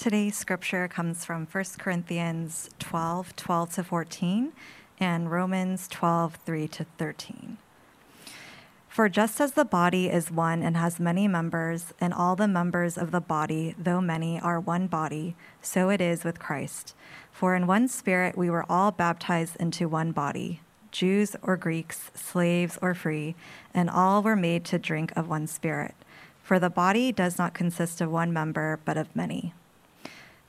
[0.00, 4.52] Today's scripture comes from 1 Corinthians 12 12 to 14
[4.98, 7.58] and Romans 12 3 to 13.
[8.88, 12.96] For just as the body is one and has many members, and all the members
[12.96, 16.94] of the body, though many, are one body, so it is with Christ.
[17.30, 20.62] For in one spirit we were all baptized into one body
[20.92, 23.34] Jews or Greeks, slaves or free,
[23.74, 25.94] and all were made to drink of one spirit.
[26.42, 29.52] For the body does not consist of one member, but of many.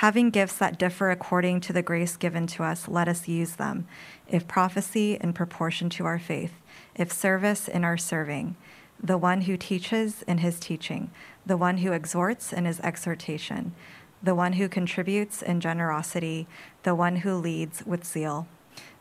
[0.00, 3.86] Having gifts that differ according to the grace given to us, let us use them.
[4.28, 6.52] If prophecy, in proportion to our faith.
[6.94, 8.56] If service, in our serving.
[9.02, 11.10] The one who teaches, in his teaching.
[11.46, 13.74] The one who exhorts, in his exhortation.
[14.22, 16.46] The one who contributes, in generosity.
[16.82, 18.48] The one who leads, with zeal.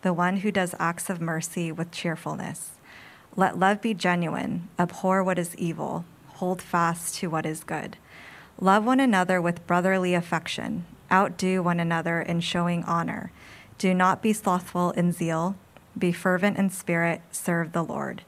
[0.02, 2.72] The one who does acts of mercy, with cheerfulness.
[3.36, 4.70] Let love be genuine.
[4.80, 6.06] Abhor what is evil.
[6.36, 7.98] Hold fast to what is good.
[8.60, 10.86] Love one another with brotherly affection.
[11.12, 13.32] Outdo one another in showing honor.
[13.78, 15.56] Do not be slothful in zeal.
[15.98, 17.22] Be fervent in spirit.
[17.32, 18.24] Serve the Lord.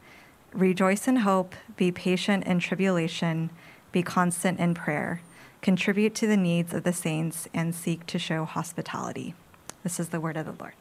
[0.52, 1.56] Rejoice in hope.
[1.78, 3.52] Be patient in tribulation.
[3.92, 5.22] Be constant in prayer.
[5.62, 9.34] Contribute to the needs of the saints and seek to show hospitality.
[9.84, 10.74] This is the word of the Lord.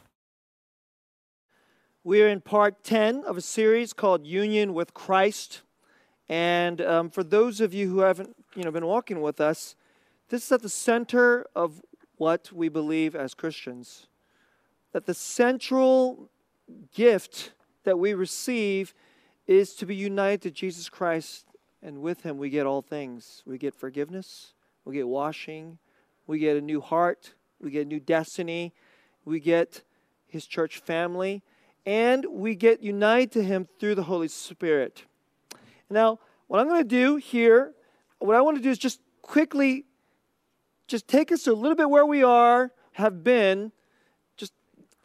[2.03, 5.61] We are in part 10 of a series called Union with Christ.
[6.29, 9.75] And um, for those of you who haven't you know, been walking with us,
[10.29, 11.81] this is at the center of
[12.17, 14.07] what we believe as Christians.
[14.91, 16.29] That the central
[16.93, 17.53] gift
[17.83, 18.93] that we receive
[19.45, 21.45] is to be united to Jesus Christ,
[21.81, 23.43] and with Him we get all things.
[23.45, 24.53] We get forgiveness,
[24.83, 25.77] we get washing,
[26.25, 28.73] we get a new heart, we get a new destiny,
[29.23, 29.83] we get
[30.27, 31.43] His church family,
[31.85, 35.05] and we get united to Him through the Holy Spirit.
[35.89, 37.73] Now, what I'm going to do here,
[38.19, 39.85] what I want to do is just quickly
[40.87, 43.73] just take us a little bit where we are, have been,
[44.37, 44.53] just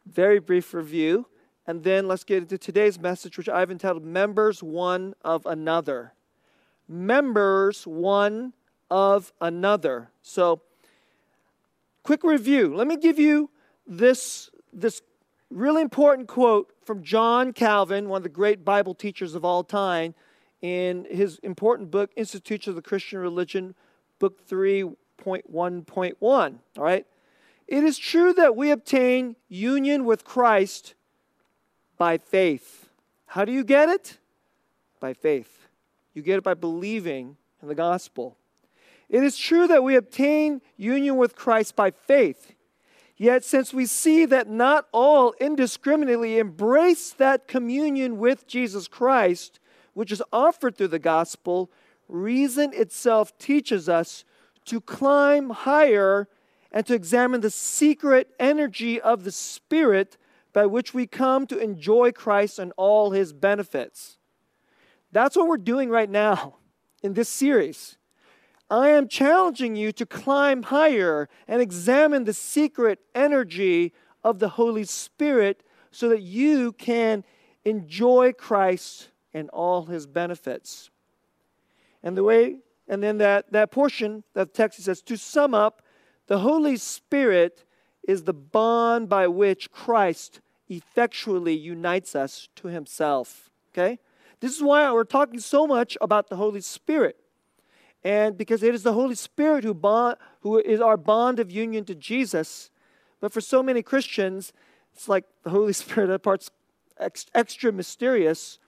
[0.07, 1.27] very brief review,
[1.67, 6.15] and then let's get into today's message, which I've entitled Members One of Another.
[6.89, 8.53] Members One
[8.91, 10.11] of Another.
[10.23, 10.63] So,
[12.05, 12.75] quick review.
[12.75, 13.51] Let me give you
[13.87, 15.03] this, this
[15.51, 20.15] really important quote from John Calvin, one of the great Bible teachers of all time
[20.63, 23.75] in his important book, Institutes of the Christian Religion,
[24.19, 26.23] book 3.1.1.
[26.23, 27.05] All right?
[27.67, 30.95] It is true that we obtain union with Christ
[31.99, 32.89] by faith.
[33.27, 34.19] How do you get it?
[35.01, 35.69] By faith.
[36.15, 38.37] You get it by believing in the gospel.
[39.09, 42.55] It is true that we obtain union with Christ by faith.
[43.17, 49.61] Yet, since we see that not all indiscriminately embrace that communion with Jesus Christ,
[49.95, 51.71] which is offered through the gospel,
[52.09, 54.25] reason itself teaches us
[54.65, 56.29] to climb higher
[56.71, 60.17] and to examine the secret energy of the Spirit
[60.53, 64.19] by which we come to enjoy Christ and all his benefits.
[65.11, 66.57] That's what we're doing right now
[67.03, 67.97] in this series.
[68.71, 73.93] I am challenging you to climb higher and examine the secret energy
[74.25, 77.23] of the Holy Spirit so that you can
[77.67, 80.91] enjoy Christ and all his benefits.
[82.03, 85.83] And the way, and then that, that portion that text says, to sum up,
[86.27, 87.65] the Holy Spirit
[88.07, 93.51] is the bond by which Christ effectually unites us to himself.
[93.73, 93.99] Okay?
[94.41, 97.17] This is why we're talking so much about the Holy Spirit.
[98.05, 101.85] And because it is the Holy Spirit who, bond, who is our bond of union
[101.85, 102.71] to Jesus.
[103.21, 104.53] But for so many Christians,
[104.93, 106.51] it's like the Holy Spirit, that part's
[107.35, 108.59] extra mysterious.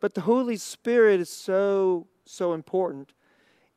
[0.00, 3.12] But the Holy Spirit is so, so important.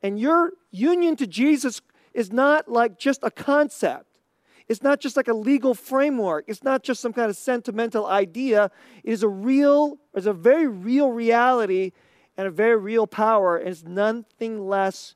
[0.02, 1.82] And your union to Jesus
[2.14, 4.06] is not like just a concept.
[4.68, 6.46] It's not just like a legal framework.
[6.48, 8.70] It's not just some kind of sentimental idea.
[9.04, 11.92] It is a real, it's a very real reality
[12.38, 13.58] and a very real power.
[13.58, 15.16] And it's nothing less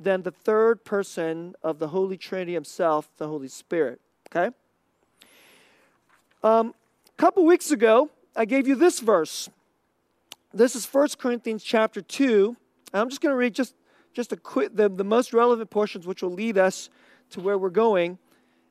[0.00, 4.00] than the third person of the Holy Trinity himself, the Holy Spirit.
[4.30, 4.54] Okay?
[6.42, 6.74] Um,
[7.08, 9.48] a couple weeks ago, I gave you this verse
[10.54, 12.56] this is 1 Corinthians chapter 2.
[12.92, 13.74] I'm just going to read just,
[14.12, 16.88] just a quick, the, the most relevant portions, which will lead us
[17.30, 18.18] to where we're going,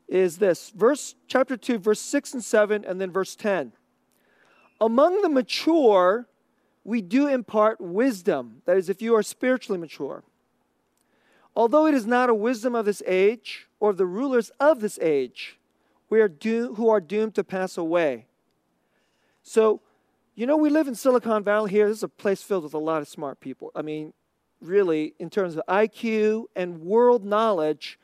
[0.08, 0.72] is this.
[0.76, 3.74] Verse chapter 2, verse 6 and 7, and then verse 10.
[4.80, 6.28] among the mature,
[6.84, 8.62] we do impart wisdom.
[8.66, 10.24] That is, if you are spiritually mature.
[11.56, 15.60] Although it is not a wisdom of this age or the rulers of this age,
[16.10, 18.26] we are do- who are doomed to pass away.
[19.44, 19.82] So,
[20.36, 21.88] you know, we live in Silicon Valley here.
[21.88, 23.72] This is a place filled with a lot of smart people.
[23.76, 24.14] I mean,
[24.60, 28.00] really, in terms of IQ and world knowledge,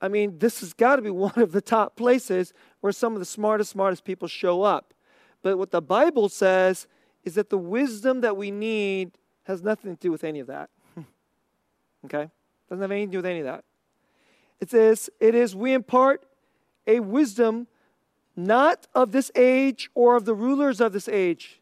[0.00, 3.18] I mean, this has got to be one of the top places where some of
[3.18, 4.94] the smartest, smartest people show up.
[5.42, 6.86] But what the Bible says
[7.24, 10.70] is that the wisdom that we need has nothing to do with any of that.
[12.04, 12.30] okay?
[12.68, 13.64] Doesn't have anything to do with any of that.
[14.60, 16.24] It says, it is we impart
[16.86, 17.66] a wisdom
[18.36, 21.60] not of this age or of the rulers of this age.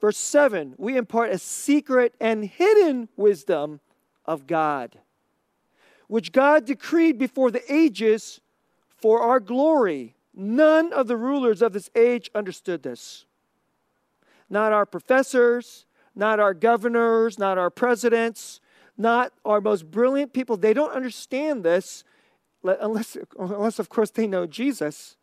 [0.00, 3.80] Verse 7 we impart a secret and hidden wisdom
[4.24, 4.98] of God,
[6.06, 8.40] which God decreed before the ages
[8.96, 10.14] for our glory.
[10.34, 13.26] None of the rulers of this age understood this.
[14.48, 18.60] Not our professors, not our governors, not our presidents,
[18.96, 20.56] not our most brilliant people.
[20.56, 22.04] They don't understand this
[22.62, 25.16] unless, unless of course, they know Jesus.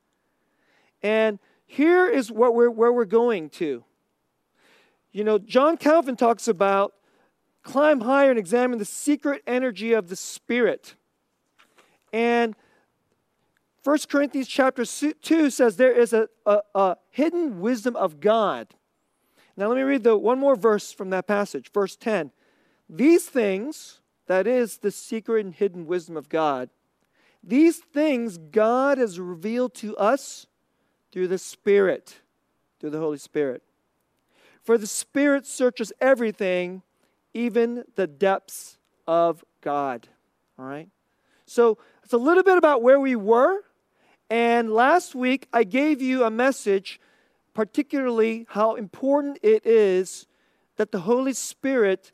[1.01, 3.83] And here is what we're, where we're going to.
[5.15, 6.93] You know, John Calvin talks about
[7.63, 10.95] climb higher and examine the secret energy of the Spirit.
[12.11, 12.53] And
[13.85, 18.73] 1 Corinthians chapter 2 says there is a, a, a hidden wisdom of God.
[19.55, 22.31] Now, let me read the one more verse from that passage, verse 10.
[22.89, 26.69] These things, that is the secret and hidden wisdom of God,
[27.41, 30.45] these things God has revealed to us
[31.13, 32.19] through the Spirit,
[32.81, 33.63] through the Holy Spirit.
[34.65, 36.81] For the Spirit searches everything,
[37.35, 38.77] even the depths
[39.07, 40.07] of God.
[40.57, 40.89] All right?
[41.45, 43.59] So it's a little bit about where we were.
[44.27, 46.99] And last week, I gave you a message,
[47.53, 50.25] particularly how important it is
[50.77, 52.11] that the Holy Spirit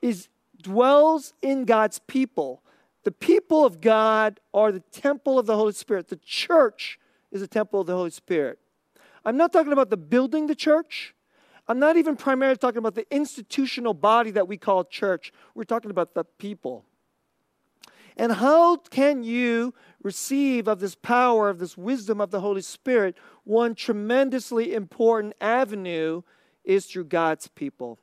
[0.00, 0.28] is,
[0.60, 2.64] dwells in God's people.
[3.04, 6.08] The people of God are the temple of the Holy Spirit.
[6.08, 6.98] The church
[7.30, 8.58] is the temple of the Holy Spirit.
[9.24, 11.14] I'm not talking about the building the church.
[11.68, 15.32] I'm not even primarily talking about the institutional body that we call church.
[15.54, 16.84] We're talking about the people.
[18.16, 19.72] And how can you
[20.02, 23.16] receive of this power, of this wisdom of the Holy Spirit?
[23.44, 26.22] One tremendously important avenue
[26.64, 27.98] is through God's people.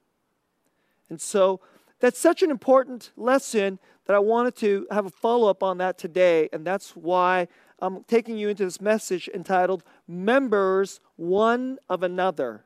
[1.10, 1.60] And so
[2.00, 5.98] that's such an important lesson that I wanted to have a follow up on that
[5.98, 6.50] today.
[6.52, 7.48] And that's why
[7.80, 12.66] I'm taking you into this message entitled Members One of Another.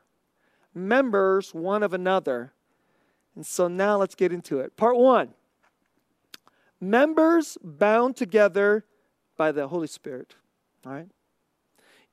[0.74, 2.52] Members One of Another.
[3.34, 4.76] And so now let's get into it.
[4.76, 5.34] Part one
[6.80, 8.84] Members bound together
[9.36, 10.34] by the Holy Spirit.
[10.84, 11.08] All right?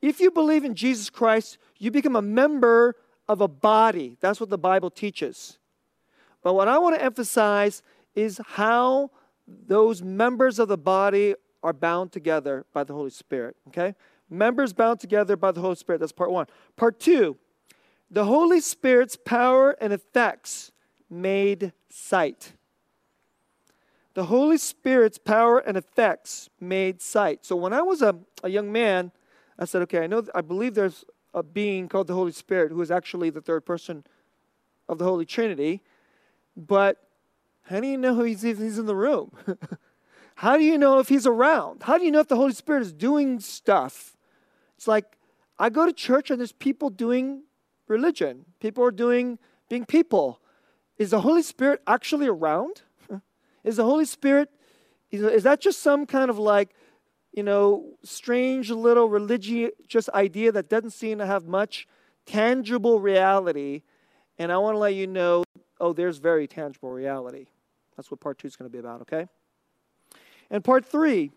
[0.02, 2.96] If you believe in Jesus Christ, you become a member
[3.28, 4.18] of a body.
[4.20, 5.60] That's what the Bible teaches.
[6.42, 7.84] But what I want to emphasize
[8.16, 9.12] is how
[9.48, 13.56] those members of the body are bound together by the Holy Spirit.
[13.68, 13.94] Okay?
[14.30, 16.00] Members bound together by the Holy Spirit.
[16.00, 16.48] That's part one.
[16.76, 17.38] Part two,
[18.12, 20.72] the Holy Spirit's power and effects
[21.10, 22.54] made sight.
[24.14, 27.46] The Holy Spirit's power and effects made sight.
[27.46, 29.14] So when I was a, a young man,
[29.58, 32.82] I said, okay, I know, I believe there's a being called the Holy Spirit who
[32.82, 34.04] is actually the third person
[34.90, 35.82] of the Holy Trinity,
[36.58, 36.98] but
[37.64, 39.32] how do you know he's, he's in the room?
[40.36, 41.84] How do you know if he's around?
[41.84, 44.18] How do you know if the Holy Spirit is doing stuff?
[44.76, 45.18] It's like
[45.60, 47.44] I go to church and there's people doing
[47.92, 48.46] religion.
[48.60, 49.38] People are doing
[49.70, 50.42] being people.
[50.98, 52.82] Is the Holy Spirit actually around?
[53.64, 54.50] Is the Holy Spirit,
[55.12, 56.74] is, is that just some kind of like,
[57.32, 61.88] you know, strange little religious just idea that doesn't seem to have much
[62.26, 63.84] tangible reality?
[64.40, 65.44] And I want to let you know
[65.82, 67.48] oh, there's very tangible reality.
[67.98, 69.28] That's what part two is going to be about, okay?
[70.50, 71.32] And part three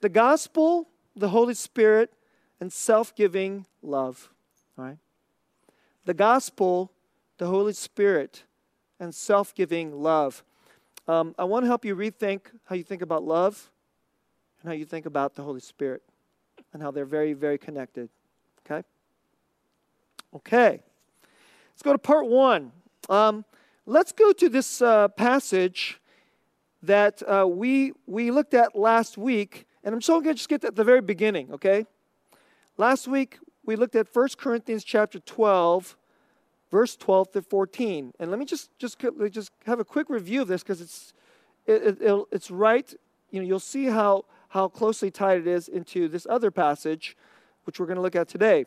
[0.00, 2.12] the gospel, the Holy Spirit,
[2.60, 4.30] and self giving love.
[4.78, 4.98] All right?
[6.04, 6.92] The gospel,
[7.38, 8.44] the Holy Spirit,
[8.98, 10.44] and self giving love.
[11.08, 13.70] Um, I want to help you rethink how you think about love
[14.60, 16.02] and how you think about the Holy Spirit
[16.72, 18.08] and how they're very, very connected.
[18.64, 18.86] Okay?
[20.36, 20.82] Okay.
[21.72, 22.72] Let's go to part one.
[23.08, 23.44] Um,
[23.86, 26.00] let's go to this uh, passage
[26.82, 30.64] that uh, we, we looked at last week, and I'm just going to just get
[30.64, 31.86] at the very beginning, okay?
[32.76, 35.96] Last week, we looked at 1 Corinthians chapter 12,
[36.70, 38.12] verse 12 to 14.
[38.18, 41.12] And let me just, just, just have a quick review of this because it's,
[41.66, 42.92] it, it, it's right.
[43.30, 47.16] You know, you'll see how, how closely tied it is into this other passage,
[47.64, 48.64] which we're going to look at today.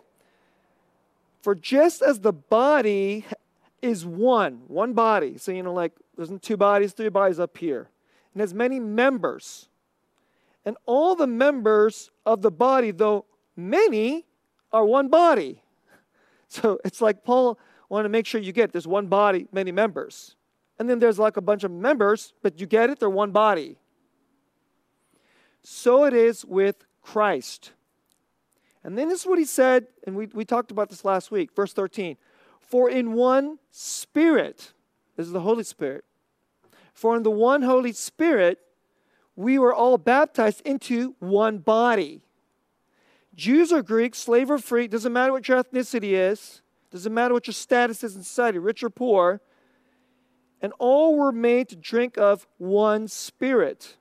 [1.41, 3.25] For just as the body
[3.81, 7.89] is one, one body, so you know, like there's two bodies, three bodies up here,
[8.33, 9.67] and has many members.
[10.63, 13.25] And all the members of the body, though
[13.57, 14.25] many,
[14.73, 15.61] are one body.
[16.49, 17.57] So it's like Paul
[17.89, 20.35] wanted to make sure you get there's one body, many members.
[20.77, 23.77] And then there's like a bunch of members, but you get it, they're one body.
[25.63, 27.71] So it is with Christ.
[28.83, 31.55] And then this is what he said, and we, we talked about this last week,
[31.55, 32.17] verse 13.
[32.59, 34.73] For in one Spirit,
[35.15, 36.03] this is the Holy Spirit,
[36.93, 38.59] for in the one Holy Spirit,
[39.35, 42.21] we were all baptized into one body.
[43.35, 46.61] Jews or Greeks, slave or free, doesn't matter what your ethnicity is,
[46.91, 49.41] doesn't matter what your status is in society, rich or poor,
[50.61, 53.97] and all were made to drink of one Spirit.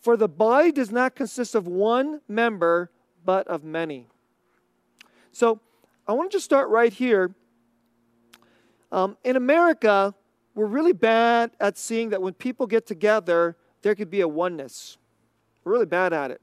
[0.00, 2.90] For the body does not consist of one member,
[3.24, 4.06] but of many.
[5.32, 5.60] So
[6.06, 7.34] I want to just start right here.
[8.92, 10.14] Um, in America,
[10.54, 14.96] we're really bad at seeing that when people get together, there could be a oneness.
[15.64, 16.40] We're really bad at it.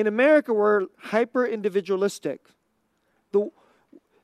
[0.00, 2.48] In America, we're hyper individualistic.
[3.32, 3.50] The,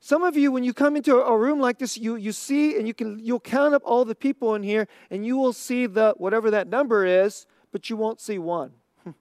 [0.00, 2.88] some of you, when you come into a room like this, you, you see and
[2.88, 6.14] you can you'll count up all the people in here, and you will see the
[6.16, 8.72] whatever that number is, but you won't see one.
[9.04, 9.14] you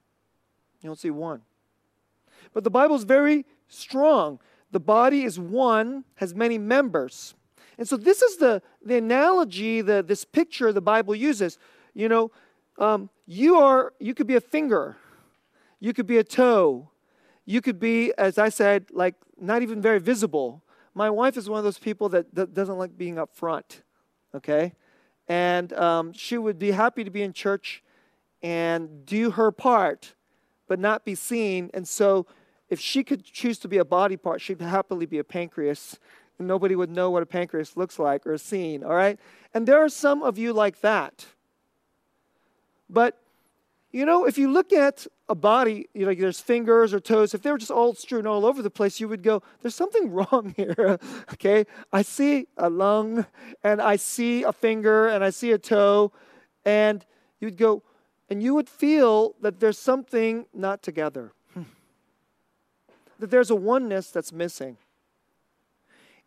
[0.84, 1.42] won't see one.
[2.54, 4.40] But the Bible is very strong.
[4.70, 7.34] The body is one, has many members.
[7.76, 11.58] And so this is the, the analogy, the, this picture the Bible uses.
[11.92, 12.30] You know,
[12.78, 14.96] um, you are you could be a finger,
[15.80, 16.90] you could be a toe,
[17.44, 20.62] you could be, as I said, like not even very visible.
[20.94, 23.82] My wife is one of those people that, that doesn't like being up front,
[24.34, 24.72] okay?
[25.28, 27.82] And um, she would be happy to be in church
[28.42, 30.14] and do her part,
[30.68, 31.70] but not be seen.
[31.74, 32.26] And so,
[32.68, 35.98] if she could choose to be a body part, she'd happily be a pancreas.
[36.38, 39.18] Nobody would know what a pancreas looks like or seen, all right?
[39.54, 41.26] And there are some of you like that.
[42.90, 43.18] But,
[43.96, 47.32] you know, if you look at a body, you know, like there's fingers or toes,
[47.32, 50.12] if they were just all strewn all over the place, you would go, there's something
[50.16, 50.98] wrong here.
[51.32, 51.64] okay?
[51.94, 53.24] I see a lung
[53.64, 56.12] and I see a finger and I see a toe,
[56.62, 57.06] and
[57.40, 57.82] you'd go,
[58.28, 61.32] and you would feel that there's something not together,
[63.18, 64.76] that there's a oneness that's missing.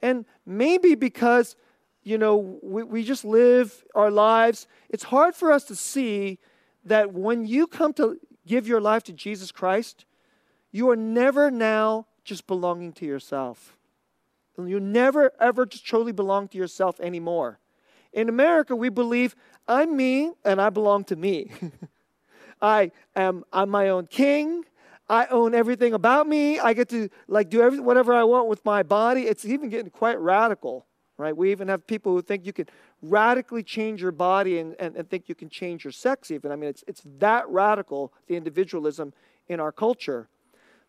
[0.01, 1.55] And maybe because,
[2.01, 6.39] you know, we, we just live our lives, it's hard for us to see
[6.86, 10.05] that when you come to give your life to Jesus Christ,
[10.71, 13.75] you are never now just belonging to yourself.
[14.57, 17.59] You never ever just truly belong to yourself anymore.
[18.12, 19.36] In America, we believe
[19.67, 21.51] I'm me and I belong to me.
[22.62, 24.65] I am I'm my own king.
[25.09, 26.59] I own everything about me.
[26.59, 29.24] I get to like do every, whatever I want with my body.
[29.24, 30.86] It's even getting quite radical,
[31.19, 31.35] right?
[31.35, 32.67] We even have people who think you can
[33.01, 36.51] radically change your body and, and, and think you can change your sex even.
[36.51, 39.13] I mean, it's, it's that radical, the individualism
[39.47, 40.27] in our culture.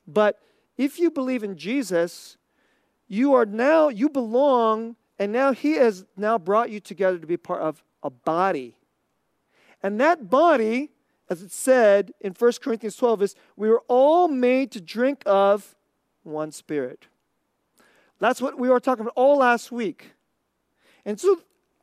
[0.07, 0.39] But
[0.79, 2.37] if you believe in Jesus,
[3.09, 7.37] you are now, you belong, and now he has now brought you together to be
[7.37, 8.77] part of a body.
[9.83, 10.91] And that body
[11.31, 15.77] as it said in 1 Corinthians 12, is we were all made to drink of
[16.25, 17.07] one spirit.
[18.19, 20.13] That's what we were talking about all last week.
[21.05, 21.41] And so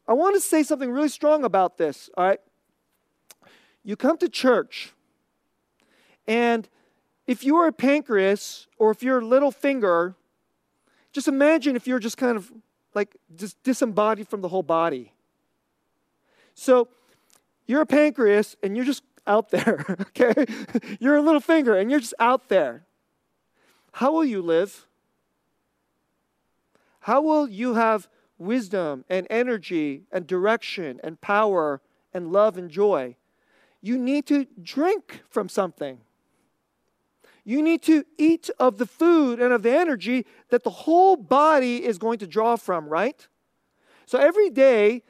[0.07, 2.39] I want to say something really strong about this, all right?
[3.83, 4.93] You come to church,
[6.27, 6.67] and
[7.25, 10.15] if you are a pancreas or if you're a little finger,
[11.11, 12.51] just imagine if you're just kind of
[12.93, 15.13] like just disembodied from the whole body.
[16.53, 16.87] So
[17.65, 20.45] you're a pancreas and you're just out there, okay?
[20.99, 22.83] You're a little finger and you're just out there.
[23.93, 24.87] How will you live?
[27.01, 31.81] How will you have wisdom and energy and direction and power
[32.13, 33.15] and love and joy?
[33.81, 35.99] You need to drink from something.
[37.43, 41.85] You need to eat of the food and of the energy that the whole body
[41.85, 43.25] is going to draw from, right?
[44.05, 45.03] So every day,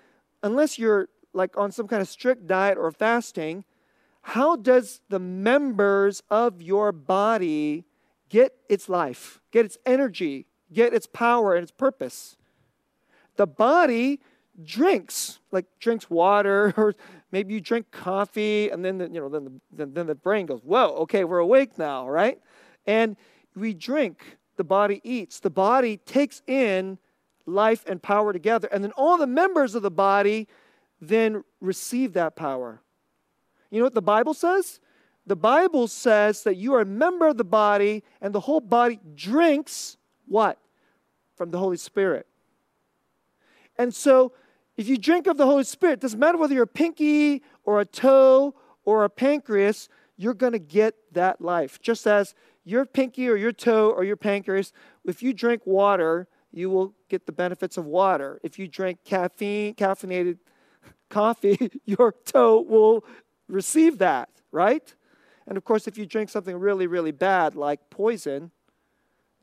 [0.43, 3.63] unless you're like on some kind of strict diet or fasting,
[4.21, 7.85] how does the members of your body
[8.29, 12.37] get its life, get its energy, get its power and its purpose?
[13.37, 14.19] The body
[14.63, 16.95] drinks, like drinks water, or
[17.31, 20.45] maybe you drink coffee, and then the, you know then the, then, then the brain
[20.45, 22.39] goes, "Whoa, okay, we're awake now, right?"
[22.85, 23.15] And
[23.55, 24.37] we drink.
[24.57, 25.39] The body eats.
[25.39, 26.97] The body takes in
[27.45, 30.47] life and power together, and then all the members of the body
[30.99, 32.81] then receive that power.
[33.69, 34.79] You know what the Bible says?
[35.27, 38.99] The Bible says that you are a member of the body and the whole body
[39.15, 40.57] drinks what?
[41.37, 42.27] from the Holy Spirit.
[43.77, 44.33] And so,
[44.75, 47.85] if you drink of the Holy Spirit, doesn't matter whether you're a pinky or a
[47.85, 48.53] toe
[48.85, 51.81] or a pancreas, you're going to get that life.
[51.81, 54.73] Just as your pinky or your toe or your pancreas,
[55.05, 58.39] if you drink water, you will get the benefits of water.
[58.43, 60.37] If you drink caffeine, caffeinated
[61.09, 63.03] coffee, your toe will
[63.47, 64.93] receive that, right?
[65.47, 68.51] And of course, if you drink something really, really bad like poison,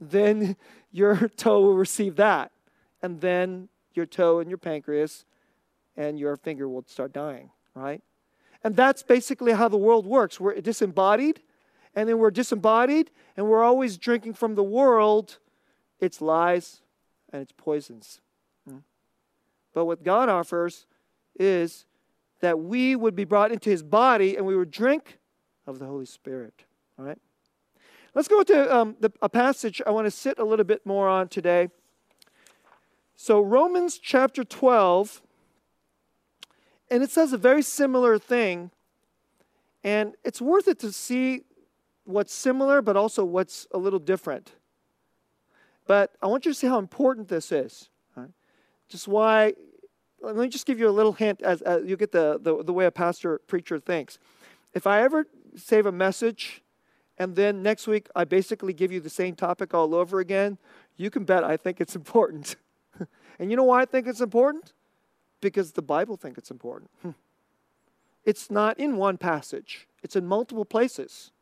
[0.00, 0.56] then
[0.92, 2.52] your toe will receive that.
[3.02, 5.24] And then your toe and your pancreas
[5.96, 8.02] and your finger will start dying, right?
[8.62, 10.40] And that's basically how the world works.
[10.40, 11.42] We're disembodied,
[11.94, 15.38] and then we're disembodied, and we're always drinking from the world
[16.00, 16.80] its lies
[17.32, 18.20] and its poisons.
[18.68, 18.78] Hmm?
[19.72, 20.86] But what God offers
[21.38, 21.84] is
[22.40, 25.18] that we would be brought into his body and we would drink
[25.66, 26.64] of the Holy Spirit.
[26.98, 27.18] All right?
[28.14, 31.08] Let's go to um, the, a passage I want to sit a little bit more
[31.08, 31.68] on today.
[33.16, 35.22] So, Romans chapter 12,
[36.90, 38.70] and it says a very similar thing.
[39.84, 41.42] And it's worth it to see
[42.04, 44.52] what's similar, but also what's a little different.
[45.86, 47.90] But I want you to see how important this is.
[48.16, 48.30] Right?
[48.88, 49.52] Just why,
[50.22, 52.72] let me just give you a little hint as, as you get the, the, the
[52.72, 54.18] way a pastor preacher thinks.
[54.72, 56.62] If I ever save a message
[57.18, 60.58] and then next week I basically give you the same topic all over again,
[60.96, 62.56] you can bet I think it's important.
[63.38, 64.72] and you know why I think it's important?
[65.40, 66.90] Because the Bible think it's important.
[68.24, 69.86] it's not in one passage.
[70.02, 71.32] It's in multiple places.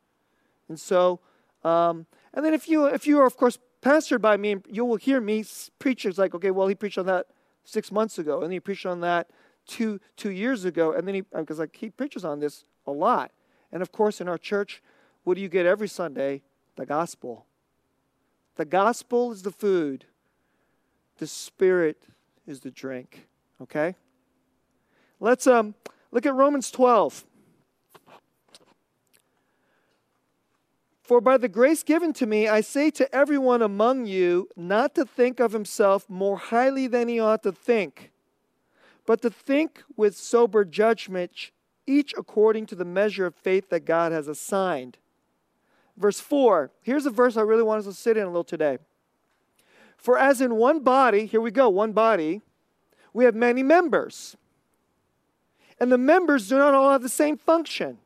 [0.69, 1.19] And so,
[1.63, 4.95] um, and then if you if you are of course pastored by me, you will
[4.95, 5.45] hear me
[5.79, 6.05] preach.
[6.05, 7.27] It's like, okay, well he preached on that
[7.63, 9.29] six months ago, and he preached on that
[9.67, 13.31] two two years ago, and then he because like he preaches on this a lot.
[13.71, 14.81] And of course, in our church,
[15.23, 16.43] what do you get every Sunday?
[16.75, 17.45] The gospel.
[18.55, 20.05] The gospel is the food,
[21.23, 22.03] the spirit
[22.45, 23.27] is the drink.
[23.61, 23.95] Okay?
[25.21, 25.73] Let's um,
[26.11, 27.23] look at Romans 12.
[31.01, 35.05] For by the grace given to me, I say to everyone among you not to
[35.05, 38.11] think of himself more highly than he ought to think,
[39.05, 41.51] but to think with sober judgment,
[41.87, 44.97] each according to the measure of faith that God has assigned.
[45.95, 48.77] Verse 4, here's a verse I really want us to sit in a little today.
[50.03, 52.41] For as in one body, here we go, one body,
[53.13, 54.35] we have many members.
[55.79, 57.99] And the members do not all have the same function.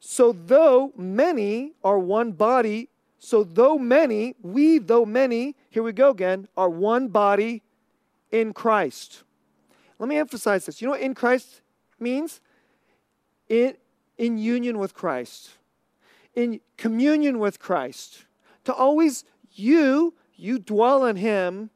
[0.00, 2.88] So, though many are one body,
[3.20, 7.62] so though many, we, though many, here we go again, are one body
[8.32, 9.22] in Christ.
[10.00, 10.82] Let me emphasize this.
[10.82, 11.60] You know what in Christ
[12.00, 12.40] means?
[13.48, 13.76] In,
[14.18, 15.50] in union with Christ,
[16.34, 18.24] in communion with Christ.
[18.64, 19.24] To always,
[19.60, 21.70] you, you dwell in Him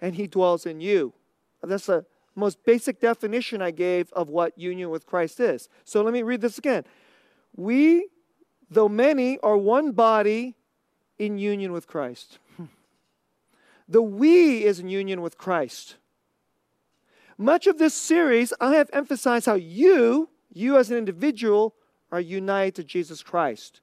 [0.00, 1.12] and He dwells in you.
[1.62, 5.68] That's the most basic definition I gave of what union with Christ is.
[5.84, 6.84] So let me read this again.
[7.54, 8.08] We,
[8.70, 10.56] though many, are one body
[11.18, 12.38] in union with Christ.
[13.90, 15.96] The we is in union with Christ.
[17.36, 21.74] Much of this series, I have emphasized how you, you as an individual,
[22.12, 23.80] are united to Jesus Christ.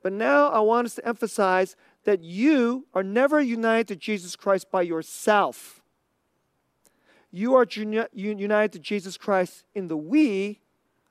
[0.00, 1.74] But now I want us to emphasize
[2.06, 5.82] that you are never united to Jesus Christ by yourself.
[7.32, 7.66] You are
[8.12, 10.60] united to Jesus Christ in the we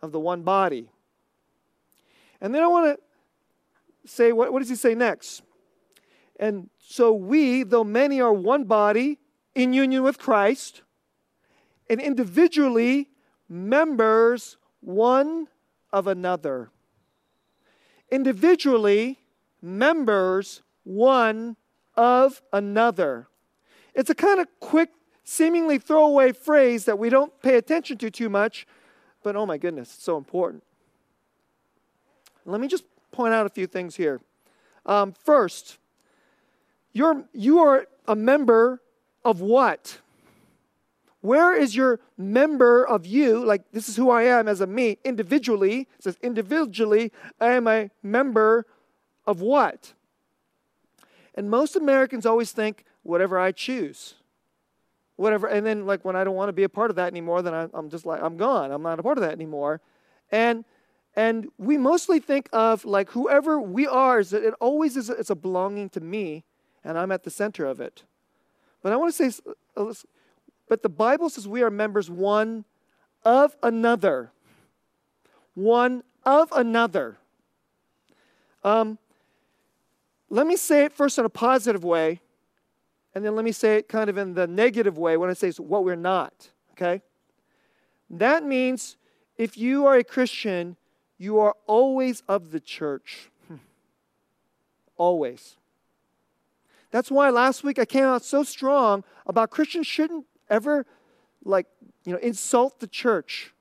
[0.01, 0.89] of the one body.
[2.39, 5.43] And then I want to say, what, what does he say next?
[6.39, 9.19] And so we, though many are one body
[9.53, 10.81] in union with Christ,
[11.89, 13.09] and individually
[13.49, 15.49] members one
[15.91, 16.69] of another.
[18.09, 19.19] Individually
[19.61, 21.57] members one
[21.97, 23.27] of another.
[23.93, 24.91] It's a kind of quick,
[25.25, 28.65] seemingly throwaway phrase that we don't pay attention to too much,
[29.23, 30.63] but oh my goodness, it's so important.
[32.45, 34.21] Let me just point out a few things here.
[34.85, 35.77] Um, first,
[36.93, 38.81] you're, you are a member
[39.23, 39.99] of what?
[41.21, 43.43] Where is your member of you?
[43.43, 45.87] Like, this is who I am as a me, individually.
[45.97, 48.67] It says, individually, I am a member
[49.25, 49.93] of what?
[51.35, 54.15] And most Americans always think, whatever I choose.
[55.17, 57.41] Whatever, and then like when I don't want to be a part of that anymore,
[57.41, 58.71] then I, I'm just like, I'm gone.
[58.71, 59.81] I'm not a part of that anymore.
[60.31, 60.65] And
[61.15, 65.13] and we mostly think of like whoever we are, is that it always is a,
[65.13, 66.43] it's a belonging to me,
[66.83, 68.03] and I'm at the center of it.
[68.81, 69.41] But I want to say
[69.77, 69.93] uh,
[70.67, 72.65] but the Bible says we are members one
[73.23, 74.31] of another.
[75.53, 77.17] One of another.
[78.63, 78.97] Um,
[80.29, 82.21] let me say it first in a positive way,
[83.13, 85.51] and then let me say it kind of in the negative way when I say
[85.51, 87.01] what we're not, okay?
[88.09, 88.97] That means
[89.37, 90.77] if you are a Christian,
[91.17, 93.29] you are always of the church.
[94.97, 95.57] Always.
[96.91, 100.85] That's why last week I came out so strong about Christians shouldn't ever
[101.43, 101.67] like,
[102.05, 103.53] you know, insult the church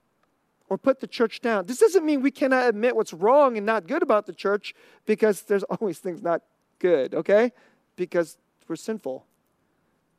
[0.69, 1.67] or put the church down.
[1.67, 4.75] This doesn't mean we cannot admit what's wrong and not good about the church
[5.07, 6.43] because there's always things not
[6.79, 7.53] good, okay?
[7.97, 8.37] Because
[8.69, 9.27] we're sinful.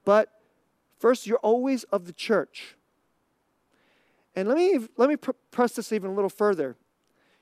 [0.04, 0.30] But
[1.00, 2.76] first, you're always of the church.
[4.36, 6.76] And let me, let me pr- press this even a little further.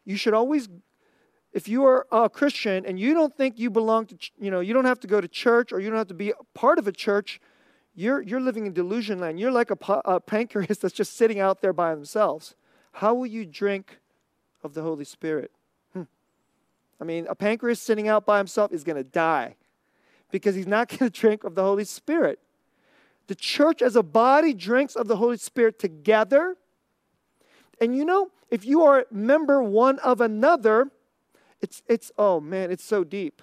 [0.05, 0.69] You should always,
[1.51, 4.73] if you are a Christian and you don't think you belong to, you know, you
[4.73, 6.91] don't have to go to church or you don't have to be part of a
[6.91, 7.41] church,
[7.95, 9.39] you're, you're living in delusion land.
[9.39, 12.55] You're like a, a pancreas that's just sitting out there by themselves.
[12.93, 13.97] How will you drink
[14.63, 15.51] of the Holy Spirit?
[17.03, 19.57] I mean, a pancreas sitting out by himself is going to die
[20.31, 22.39] because he's not going to drink of the Holy Spirit.
[23.27, 26.55] The church as a body drinks of the Holy Spirit together.
[27.81, 30.91] And you know, if you are member one of another,
[31.61, 33.41] it's, it's oh man, it's so deep.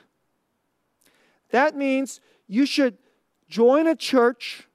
[1.50, 2.96] That means you should
[3.46, 4.68] join a church,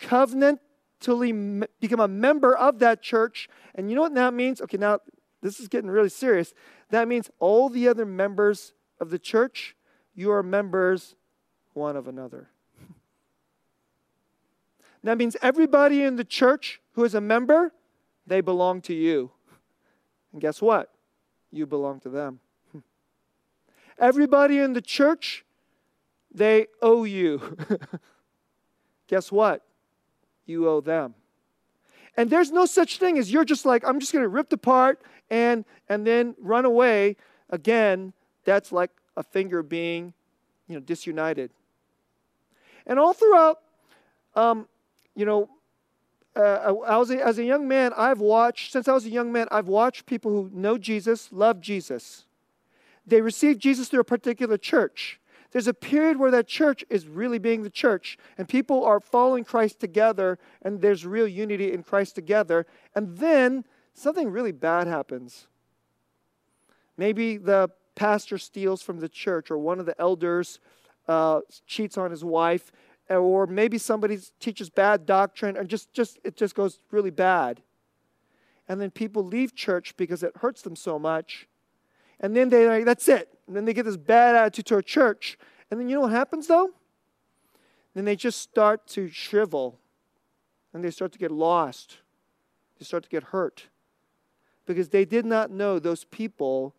[0.00, 3.48] covenantally become a member of that church.
[3.74, 4.60] And you know what that means?
[4.60, 5.00] Okay, now
[5.42, 6.54] this is getting really serious.
[6.90, 9.76] That means all the other members of the church,
[10.14, 11.14] you are members
[11.74, 12.48] one of another.
[15.04, 17.72] That means everybody in the church who is a member,
[18.26, 19.30] they belong to you.
[20.32, 20.92] And guess what?
[21.52, 22.40] You belong to them.
[23.98, 25.44] Everybody in the church,
[26.34, 27.56] they owe you.
[29.06, 29.64] guess what?
[30.46, 31.14] You owe them.
[32.16, 35.00] And there's no such thing as you're just like, I'm just going to rip apart
[35.30, 37.16] and, and then run away.
[37.50, 38.12] Again,
[38.44, 40.12] that's like a finger being,
[40.68, 41.50] you know, disunited.
[42.86, 43.60] And all throughout
[44.38, 44.68] um,
[45.14, 45.48] you know,
[46.36, 49.32] uh, I was a, as a young man, I've watched, since I was a young
[49.32, 52.24] man, I've watched people who know Jesus, love Jesus.
[53.04, 55.18] They receive Jesus through a particular church.
[55.50, 59.42] There's a period where that church is really being the church, and people are following
[59.42, 62.66] Christ together, and there's real unity in Christ together.
[62.94, 63.64] And then
[63.98, 65.46] something really bad happens.
[66.96, 70.60] Maybe the pastor steals from the church, or one of the elders
[71.06, 72.70] uh, cheats on his wife,
[73.08, 77.62] or maybe somebody teaches bad doctrine and just, just it just goes really bad.
[78.68, 81.48] And then people leave church because it hurts them so much.
[82.20, 83.30] And then they like that's it.
[83.46, 85.38] And then they get this bad attitude toward church.
[85.70, 86.70] And then you know what happens though?
[87.94, 89.78] Then they just start to shrivel
[90.74, 91.98] and they start to get lost.
[92.78, 93.68] They start to get hurt
[94.68, 96.74] because they did not know those people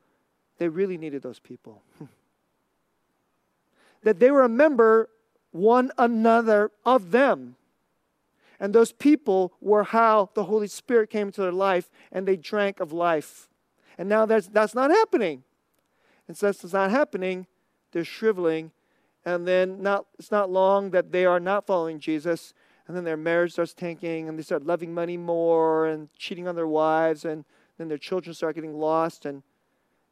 [0.60, 1.82] they really needed those people
[4.04, 5.10] that they were a member
[5.52, 7.56] one another of them.
[8.60, 12.80] And those people were how the Holy Spirit came into their life and they drank
[12.80, 13.50] of life.
[13.98, 15.44] And now that's, that's not happening.
[16.28, 17.48] And since it's not happening,
[17.92, 18.72] they're shriveling.
[19.26, 22.54] And then not, it's not long that they are not following Jesus.
[22.88, 26.56] And then their marriage starts tanking and they start loving money more and cheating on
[26.56, 27.24] their wives.
[27.24, 27.46] And
[27.80, 29.26] then their children start getting lost.
[29.26, 29.42] And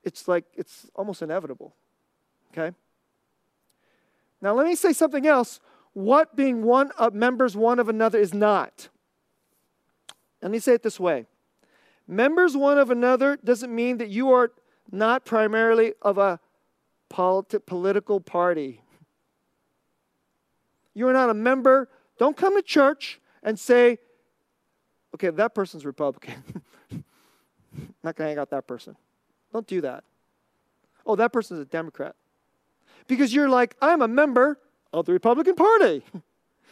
[0.03, 1.75] it's like, it's almost inevitable.
[2.51, 2.75] Okay?
[4.41, 5.59] Now, let me say something else.
[5.93, 8.89] What being one of members one of another is not.
[10.41, 11.25] Let me say it this way
[12.07, 14.51] members one of another doesn't mean that you are
[14.91, 16.39] not primarily of a
[17.09, 18.81] politi- political party.
[20.93, 21.89] You are not a member.
[22.17, 23.99] Don't come to church and say,
[25.13, 26.43] okay, that person's Republican.
[28.07, 28.95] not going to hang out that person.
[29.53, 30.03] Don't do that.
[31.05, 32.15] Oh, that person's a Democrat
[33.07, 34.59] because you're like, I'm a member
[34.91, 36.03] of the Republican Party.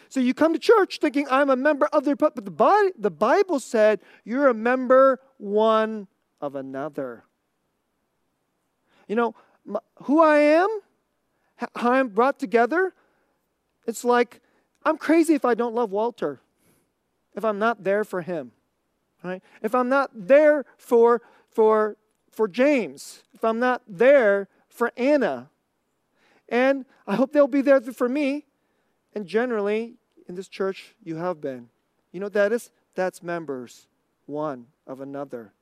[0.07, 3.11] So you come to church thinking, I'm a member of the Republican, but the, the
[3.11, 6.07] Bible said you're a member one
[6.39, 7.23] of another.
[9.07, 9.35] You know,
[10.03, 10.69] who I am,
[11.55, 12.93] how I'm brought together,
[13.87, 14.41] it's like
[14.85, 16.39] I'm crazy if I don't love Walter,
[17.33, 18.51] if I'm not there for him,
[19.25, 19.43] right?
[19.61, 21.97] If I'm not there for, for,
[22.29, 25.49] for James, if I'm not there for Anna,
[26.49, 28.45] and I hope they'll be there for me.
[29.13, 29.95] And generally,
[30.27, 31.69] in this church, you have been.
[32.11, 32.71] You know what that is?
[32.95, 33.87] That's members,
[34.25, 35.53] one of another.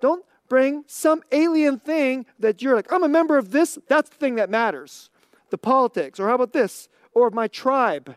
[0.00, 4.16] Don't bring some alien thing that you're like, I'm a member of this, that's the
[4.16, 5.10] thing that matters.
[5.50, 6.88] The politics, or how about this?
[7.12, 8.16] Or my tribe.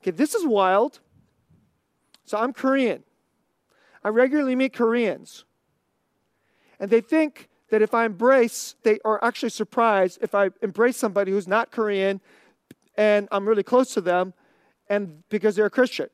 [0.00, 1.00] Okay, this is wild.
[2.24, 3.04] So I'm Korean.
[4.04, 5.44] I regularly meet Koreans.
[6.80, 11.32] And they think that if I embrace, they are actually surprised if I embrace somebody
[11.32, 12.20] who's not Korean
[12.96, 14.34] and I'm really close to them,
[14.88, 16.10] and because they're a Christian.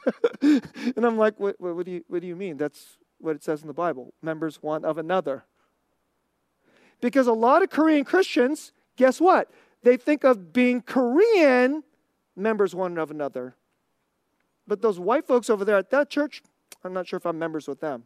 [0.40, 2.56] and I'm like, what, what, what, do you, what do you mean?
[2.56, 5.44] That's what it says in the Bible members one of another.
[7.00, 9.50] Because a lot of Korean Christians, guess what?
[9.82, 11.82] They think of being Korean
[12.36, 13.56] members one of another.
[14.66, 16.42] But those white folks over there at that church,
[16.84, 18.04] I'm not sure if I'm members with them.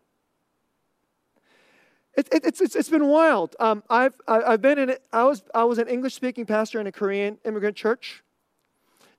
[2.16, 3.54] It, it, it's, it's, it's been wild.
[3.60, 4.96] Um, I've, I've been in.
[5.12, 8.22] I was, I was an English speaking pastor in a Korean immigrant church.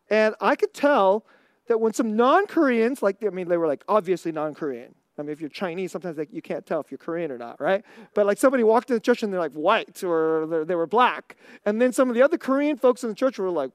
[0.10, 1.26] And I could tell
[1.67, 4.96] that when some non Koreans, like, I mean, they were like obviously non Korean.
[5.20, 7.60] I mean, if you're Chinese, sometimes like, you can't tell if you're Korean or not,
[7.60, 7.84] right?
[8.13, 11.38] But like somebody walked in the church and they're like white or they were black.
[11.65, 13.72] And then some of the other Korean folks in the church were like,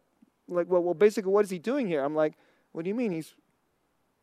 [0.48, 2.04] like well, well, basically, what is he doing here?
[2.04, 2.34] I'm like,
[2.72, 3.12] what do you mean?
[3.12, 3.34] He's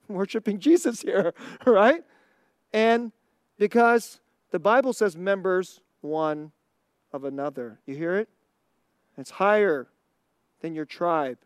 [0.15, 1.34] worshiping Jesus here,
[1.65, 2.04] right?
[2.74, 3.12] And
[3.58, 4.19] because
[4.52, 6.52] the Bible says members one
[7.12, 7.80] of another.
[7.86, 8.30] You hear it?
[9.17, 9.88] It's higher
[10.62, 11.38] than your tribe,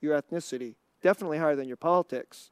[0.00, 2.50] your ethnicity, definitely higher than your politics.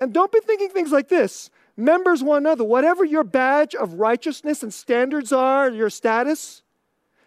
[0.00, 4.62] And don't be thinking things like this members one another, whatever your badge of righteousness
[4.62, 6.62] and standards are, your status.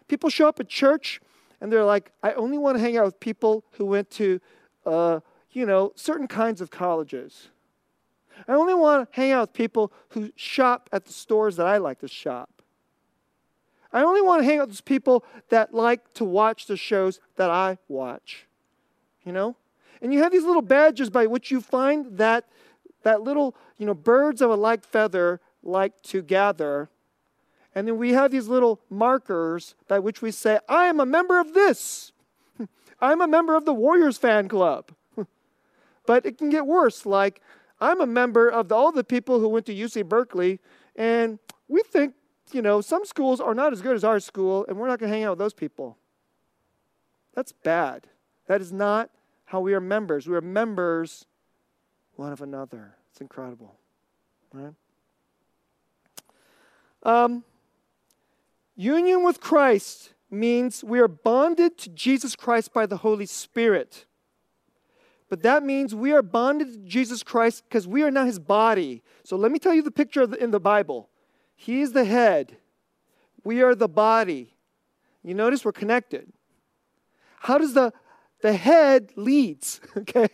[0.08, 1.20] People show up at church
[1.60, 4.40] and they're like, I only want to hang out with people who went to,
[4.84, 5.20] uh,
[5.56, 7.48] you know, certain kinds of colleges.
[8.46, 11.78] I only want to hang out with people who shop at the stores that I
[11.78, 12.60] like to shop.
[13.90, 17.48] I only want to hang out with people that like to watch the shows that
[17.48, 18.46] I watch.
[19.24, 19.56] You know?
[20.02, 22.44] And you have these little badges by which you find that
[23.02, 26.90] that little, you know, birds of a like feather like to gather.
[27.74, 31.40] And then we have these little markers by which we say, I am a member
[31.40, 32.12] of this.
[33.00, 34.90] I'm a member of the Warriors fan club.
[36.06, 37.40] But it can get worse, like
[37.80, 40.60] I'm a member of the, all the people who went to UC Berkeley,
[40.94, 41.38] and
[41.68, 42.14] we think,
[42.52, 45.10] you know, some schools are not as good as our school, and we're not going
[45.10, 45.98] to hang out with those people.
[47.34, 48.06] That's bad.
[48.46, 49.10] That is not
[49.46, 50.26] how we are members.
[50.26, 51.26] We are members
[52.14, 52.96] one of another.
[53.10, 53.76] It's incredible,
[54.52, 54.72] right?
[57.02, 57.44] Um,
[58.74, 64.06] union with Christ means we are bonded to Jesus Christ by the Holy Spirit.
[65.28, 69.02] But that means we are bonded to Jesus Christ because we are now his body.
[69.24, 71.08] So let me tell you the picture the, in the Bible.
[71.56, 72.58] He is the head,
[73.44, 74.54] we are the body.
[75.22, 76.32] You notice we're connected.
[77.40, 77.92] How does the,
[78.42, 79.80] the head leads?
[79.96, 80.28] okay?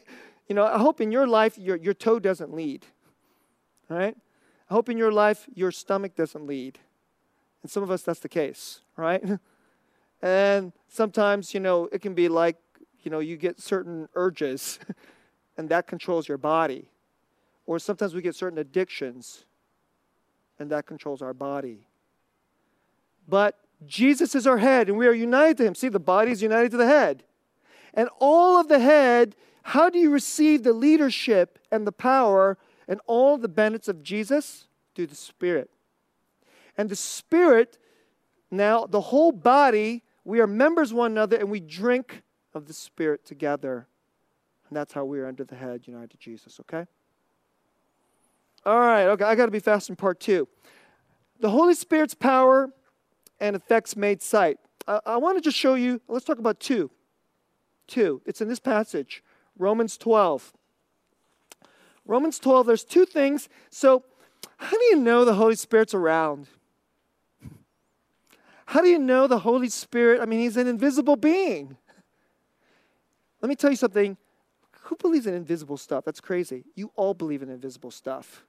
[0.48, 2.84] You know, I hope in your life your, your toe doesn't lead.
[3.88, 4.14] Right?
[4.68, 6.78] I hope in your life your stomach doesn't lead.
[7.62, 9.22] And some of us, that's the case, right?
[10.22, 12.56] and sometimes, you know, it can be like
[13.02, 14.78] you know, you get certain urges
[15.56, 16.88] and that controls your body.
[17.66, 19.44] Or sometimes we get certain addictions
[20.58, 21.86] and that controls our body.
[23.28, 25.74] But Jesus is our head and we are united to him.
[25.74, 27.24] See, the body is united to the head.
[27.94, 33.00] And all of the head, how do you receive the leadership and the power and
[33.06, 34.66] all the benefits of Jesus?
[34.94, 35.70] Through the Spirit.
[36.76, 37.78] And the Spirit,
[38.50, 42.22] now, the whole body, we are members one another and we drink
[42.54, 43.86] of the Spirit together.
[44.68, 46.86] And that's how we are under the head, united to Jesus, okay?
[48.64, 50.48] All right, okay, I got to be fast in part two.
[51.40, 52.70] The Holy Spirit's power
[53.40, 54.58] and effects made sight.
[54.86, 56.90] I, I want to just show you, let's talk about two.
[57.88, 58.22] Two.
[58.24, 59.24] It's in this passage,
[59.58, 60.52] Romans 12.
[62.06, 63.48] Romans 12, there's two things.
[63.70, 64.04] So,
[64.56, 66.46] how do you know the Holy Spirit's around?
[68.66, 70.20] How do you know the Holy Spirit?
[70.20, 71.76] I mean, he's an invisible being.
[73.42, 74.16] Let me tell you something.
[74.82, 76.04] Who believes in invisible stuff?
[76.04, 76.64] That's crazy.
[76.74, 78.44] You all believe in invisible stuff.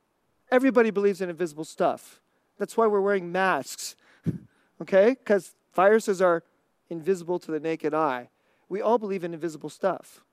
[0.51, 2.21] Everybody believes in invisible stuff.
[2.59, 3.95] That's why we're wearing masks,
[4.81, 5.15] okay?
[5.17, 6.43] Because viruses are
[6.89, 8.29] invisible to the naked eye.
[8.69, 10.23] We all believe in invisible stuff.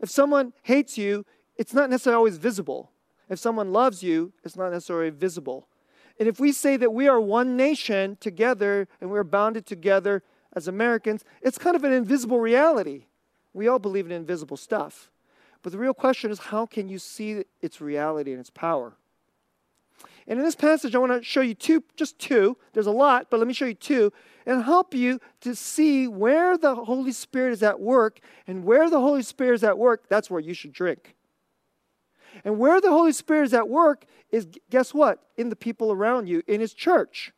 [0.00, 2.90] If someone hates you, it's not necessarily always visible.
[3.28, 5.68] If someone loves you, it's not necessarily visible.
[6.18, 10.22] And if we say that we are one nation together and we're bounded together
[10.54, 13.04] as Americans, it's kind of an invisible reality.
[13.58, 15.10] We all believe in invisible stuff.
[15.64, 18.92] But the real question is how can you see its reality and its power?
[20.28, 22.56] And in this passage, I want to show you two, just two.
[22.72, 24.12] There's a lot, but let me show you two
[24.46, 28.20] and help you to see where the Holy Spirit is at work.
[28.46, 31.16] And where the Holy Spirit is at work, that's where you should drink.
[32.44, 35.24] And where the Holy Spirit is at work is, guess what?
[35.36, 37.32] In the people around you, in His church.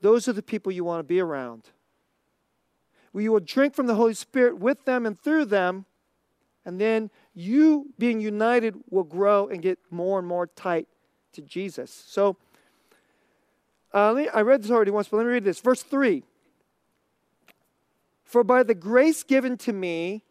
[0.00, 1.68] Those are the people you want to be around
[3.14, 5.86] you will drink from the Holy Spirit with them and through them,
[6.64, 10.86] and then you, being united, will grow and get more and more tight
[11.32, 11.90] to Jesus.
[12.06, 12.36] So,
[13.92, 15.60] uh, I read this already once, but let me read this.
[15.60, 16.22] Verse 3
[18.24, 20.24] For by the grace given to me,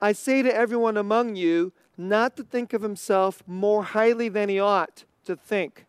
[0.00, 4.58] I say to everyone among you not to think of himself more highly than he
[4.58, 5.86] ought to think,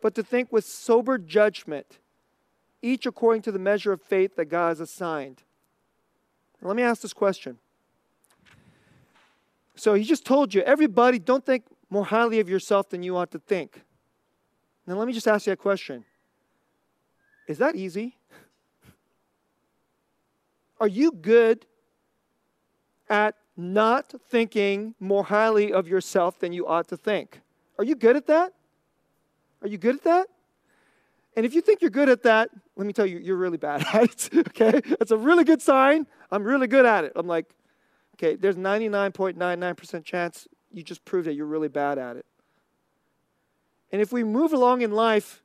[0.00, 1.98] but to think with sober judgment,
[2.82, 5.42] each according to the measure of faith that God has assigned.
[6.60, 7.58] Let me ask this question.
[9.74, 13.30] So he just told you, everybody, don't think more highly of yourself than you ought
[13.32, 13.82] to think.
[14.86, 16.04] Now, let me just ask you a question
[17.48, 18.16] Is that easy?
[20.80, 21.66] Are you good
[23.08, 27.40] at not thinking more highly of yourself than you ought to think?
[27.78, 28.52] Are you good at that?
[29.62, 30.28] Are you good at that?
[31.36, 33.84] And if you think you're good at that, let me tell you, you're really bad
[33.92, 34.48] at it.
[34.48, 34.80] okay?
[34.98, 36.06] That's a really good sign.
[36.30, 37.12] I'm really good at it.
[37.16, 37.54] I'm like,
[38.16, 42.26] okay, there's 99.99% chance you just proved that you're really bad at it.
[43.90, 45.42] And if we move along in life,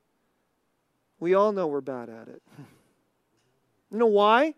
[1.19, 2.41] we all know we're bad at it.
[3.89, 4.53] You know why?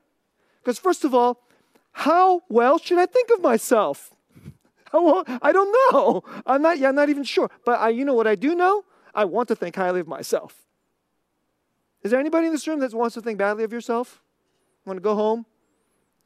[0.60, 1.44] Because, first of all,
[1.92, 4.12] how well should I think of myself?
[4.92, 6.24] How well, I don't know.
[6.48, 7.52] I'm not, yeah, I'm not even sure.
[7.64, 8.86] But I, you know what I do know?
[9.14, 10.66] I want to think highly of myself.
[12.04, 14.22] Is there anybody in this room that wants to think badly of yourself?
[14.86, 15.46] Want to go home?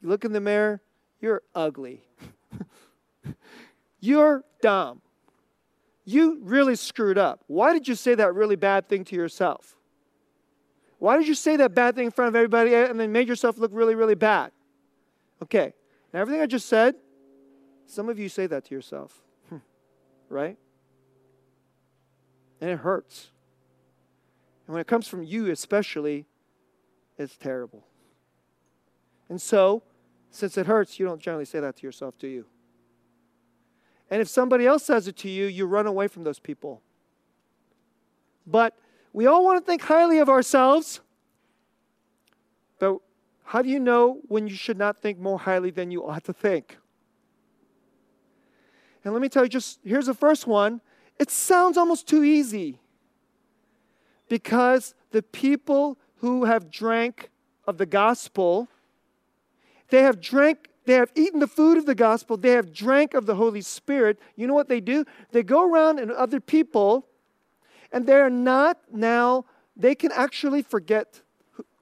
[0.00, 0.80] You look in the mirror,
[1.20, 2.04] you're ugly.
[4.00, 5.00] you're dumb.
[6.04, 7.42] You really screwed up.
[7.46, 9.76] Why did you say that really bad thing to yourself?
[10.98, 13.58] Why did you say that bad thing in front of everybody and then made yourself
[13.58, 14.52] look really, really bad?
[15.42, 15.74] Okay,
[16.12, 16.94] now everything I just said,
[17.86, 19.20] some of you say that to yourself,
[20.28, 20.56] right?
[22.60, 23.30] And it hurts.
[24.66, 26.26] And when it comes from you, especially,
[27.18, 27.86] it's terrible.
[29.28, 29.82] And so,
[30.30, 32.46] since it hurts, you don't generally say that to yourself, do you?
[34.10, 36.82] And if somebody else says it to you, you run away from those people.
[38.46, 38.76] But
[39.12, 41.00] we all want to think highly of ourselves,
[42.78, 42.98] but
[43.44, 46.32] how do you know when you should not think more highly than you ought to
[46.32, 46.76] think?
[49.04, 50.80] And let me tell you just here's the first one.
[51.18, 52.80] It sounds almost too easy
[54.34, 57.30] because the people who have drank
[57.68, 58.66] of the gospel,
[59.90, 63.26] they have drank, they have eaten the food of the gospel, they have drank of
[63.26, 64.18] the Holy Spirit.
[64.34, 65.04] You know what they do?
[65.30, 67.06] They go around and other people
[67.92, 69.44] and they're not now,
[69.76, 71.20] they can actually forget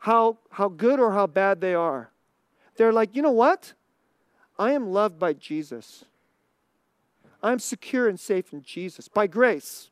[0.00, 2.10] how, how good or how bad they are.
[2.76, 3.72] They're like, you know what?
[4.58, 6.04] I am loved by Jesus.
[7.42, 9.88] I'm secure and safe in Jesus by grace.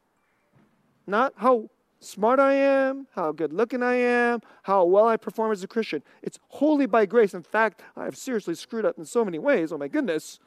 [1.06, 5.62] Not how smart I am, how good looking I am, how well I perform as
[5.62, 6.02] a Christian.
[6.22, 7.34] It's wholly by grace.
[7.34, 9.72] In fact, I have seriously screwed up in so many ways.
[9.72, 10.38] Oh my goodness.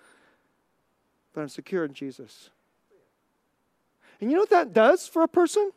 [1.34, 2.50] But I'm secure in Jesus.
[4.20, 5.72] And you know what that does for a person?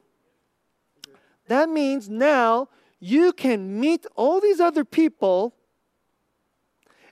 [1.48, 5.54] That means now you can meet all these other people,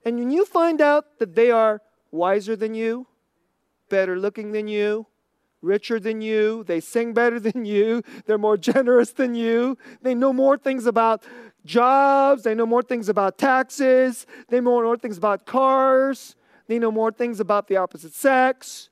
[0.05, 3.07] and when you find out that they are wiser than you,
[3.89, 5.07] better looking than you,
[5.65, 10.33] richer than you, they sing better than you, they're more generous than you, they know
[10.33, 11.23] more things about
[11.65, 16.91] jobs, they know more things about taxes, they know more things about cars, they know
[16.91, 18.91] more things about the opposite sex.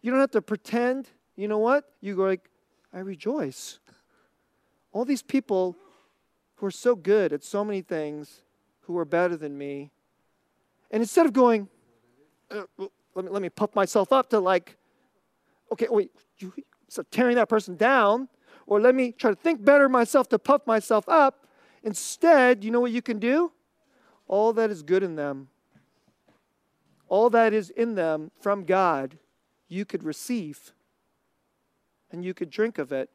[0.00, 1.08] You don't have to pretend
[1.38, 1.84] you know what?
[2.00, 2.50] You go like,
[2.92, 3.78] I rejoice.
[4.90, 5.76] All these people
[6.56, 8.42] who are so good at so many things,
[8.80, 9.92] who are better than me,
[10.90, 11.68] and instead of going,
[12.50, 12.62] uh,
[13.14, 14.76] let, me, let me puff myself up to like,
[15.72, 16.52] okay, wait, you,
[16.88, 18.28] so tearing that person down,
[18.66, 21.46] or let me try to think better myself to puff myself up.
[21.82, 23.52] Instead, you know what you can do?
[24.26, 25.48] All that is good in them,
[27.08, 29.18] all that is in them from God,
[29.68, 30.72] you could receive
[32.10, 33.10] and you could drink of it.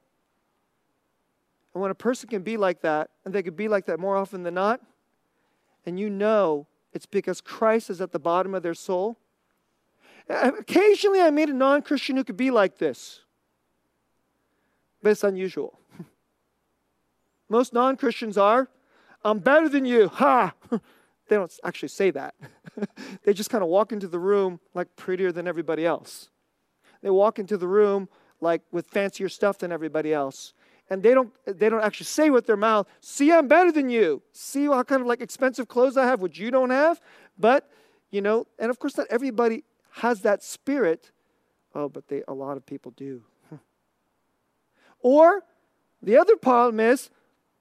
[1.73, 4.15] And when a person can be like that, and they could be like that more
[4.15, 4.81] often than not,
[5.85, 9.17] and you know it's because Christ is at the bottom of their soul.
[10.29, 13.21] Uh, occasionally, I meet a non Christian who could be like this,
[15.01, 15.79] but it's unusual.
[17.49, 18.69] Most non Christians are,
[19.23, 20.09] I'm better than you.
[20.09, 20.53] Ha!
[21.29, 22.35] they don't actually say that.
[23.23, 26.29] they just kind of walk into the room like prettier than everybody else.
[27.01, 28.09] They walk into the room
[28.41, 30.53] like with fancier stuff than everybody else.
[30.89, 34.21] And they don't they don't actually say with their mouth, see I'm better than you.
[34.31, 36.99] See how kind of like expensive clothes I have, which you don't have.
[37.37, 37.69] But,
[38.11, 39.63] you know, and of course not everybody
[39.93, 41.11] has that spirit.
[41.75, 43.23] Oh, but they a lot of people do.
[44.99, 45.43] or
[46.01, 47.09] the other problem is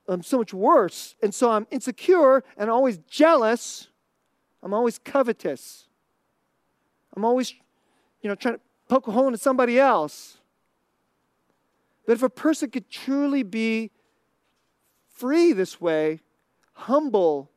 [0.09, 1.15] I'm so much worse.
[1.23, 3.89] And so I'm insecure and always jealous.
[4.63, 5.89] I'm always covetous.
[7.17, 7.55] I'm always,
[8.23, 10.39] you know, trying to poke a hole into somebody else.
[12.07, 13.91] But if a person could truly be
[15.09, 16.21] free this way,
[16.73, 17.51] humble,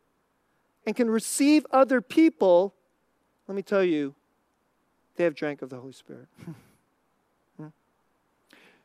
[0.86, 2.76] and can receive other people,
[3.48, 4.14] let me tell you,
[5.16, 6.28] they have drank of the Holy Spirit.
[7.58, 7.68] Hmm?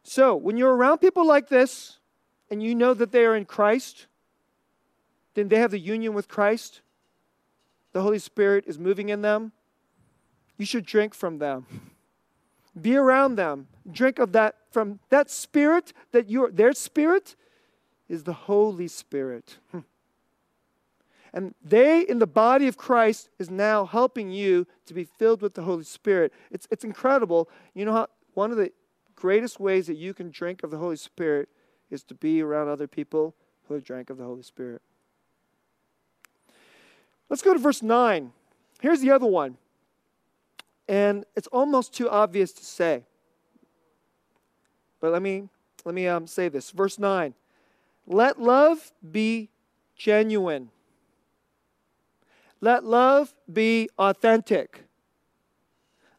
[0.02, 1.98] so, when you're around people like this
[2.50, 4.06] and you know that they are in Christ,
[5.34, 6.82] then they have the union with Christ.
[7.92, 9.52] The Holy Spirit is moving in them.
[10.56, 11.66] You should drink from them.
[12.80, 13.66] Be around them.
[13.90, 17.34] Drink of that from that spirit that your their spirit
[18.08, 19.58] is the Holy Spirit.
[21.32, 25.54] And they in the body of Christ is now helping you to be filled with
[25.54, 26.32] the Holy Spirit.
[26.50, 27.48] It's, it's incredible.
[27.74, 28.72] You know how one of the
[29.14, 31.48] greatest ways that you can drink of the Holy Spirit
[31.90, 33.34] is to be around other people
[33.68, 34.82] who have drank of the Holy Spirit.
[37.28, 38.32] Let's go to verse 9.
[38.80, 39.56] Here's the other one.
[40.88, 43.04] And it's almost too obvious to say.
[45.00, 45.48] But let me
[45.84, 46.70] let me um, say this.
[46.70, 47.34] Verse 9.
[48.06, 49.50] Let love be
[49.96, 50.70] genuine.
[52.60, 54.84] Let love be authentic.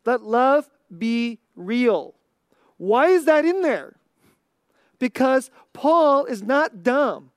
[0.05, 2.15] Let love be real.
[2.77, 3.95] Why is that in there?
[4.97, 7.31] Because Paul is not dumb.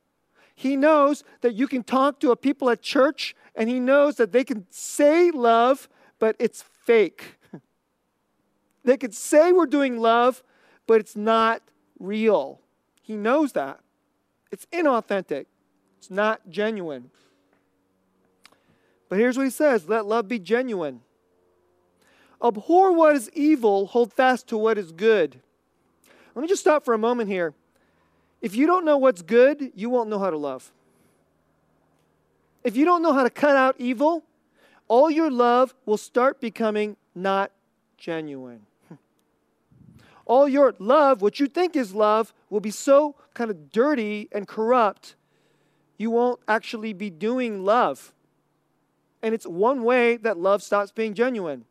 [0.55, 4.33] He knows that you can talk to a people at church and he knows that
[4.33, 5.89] they can say love,
[6.19, 7.39] but it's fake.
[8.85, 10.43] they could say we're doing love,
[10.87, 11.63] but it's not
[11.99, 12.61] real.
[13.03, 13.81] He knows that.
[14.51, 15.47] It's inauthentic,
[15.99, 17.11] it's not genuine.
[19.09, 21.01] But here's what he says let love be genuine.
[22.43, 25.41] Abhor what is evil, hold fast to what is good.
[26.35, 27.55] Let me just stop for a moment here.
[28.43, 30.71] If you don't know what's good, you won't know how to love.
[32.63, 34.25] If you don't know how to cut out evil,
[34.89, 37.51] all your love will start becoming not
[37.97, 38.67] genuine.
[40.27, 44.49] All your love, what you think is love, will be so kind of dirty and
[44.49, 45.17] corrupt,
[45.99, 48.13] you won't actually be doing love.
[49.25, 51.65] And it's one way that love stops being genuine.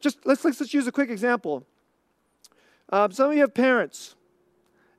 [0.00, 1.64] Just let's, let's use a quick example.
[2.88, 4.16] Um, some of you have parents,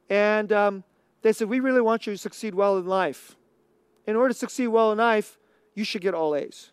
[0.09, 0.83] and um,
[1.23, 3.35] they said, We really want you to succeed well in life
[4.05, 5.37] in order to succeed well in life,
[5.75, 6.71] you should get all A's.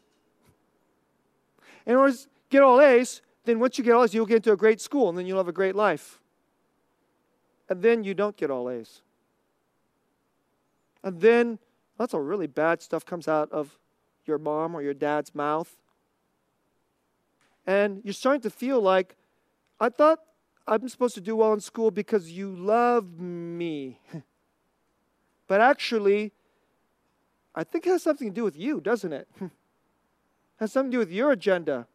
[1.86, 4.52] In order to get all A's, then once you get all A's, you'll get into
[4.52, 6.20] a great school and then you'll have a great life.
[7.68, 9.02] And then you don't get all A's.
[11.04, 11.58] And then
[11.98, 13.78] lots of really bad stuff comes out of
[14.28, 15.76] your mom or your dad's mouth.
[17.66, 19.16] And you're starting to feel like,
[19.80, 20.20] I thought
[20.66, 24.00] I'm supposed to do well in school because you love me.
[25.48, 26.32] but actually,
[27.54, 29.28] I think it has something to do with you, doesn't it?
[29.40, 29.50] it
[30.60, 31.86] has something to do with your agenda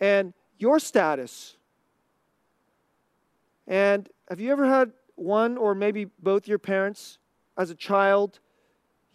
[0.00, 1.56] and your status.
[3.66, 7.18] And have you ever had one or maybe both your parents
[7.56, 8.40] as a child?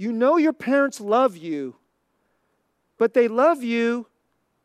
[0.03, 1.77] You know your parents love you,
[2.97, 4.05] but they love you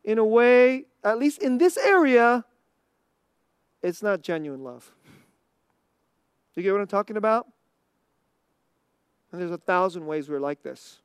[0.03, 2.43] in a way, at least in this area,
[3.81, 4.91] it's not genuine love.
[6.57, 7.47] You get what I'm talking about?
[9.31, 10.99] And there's a thousand ways we're like this.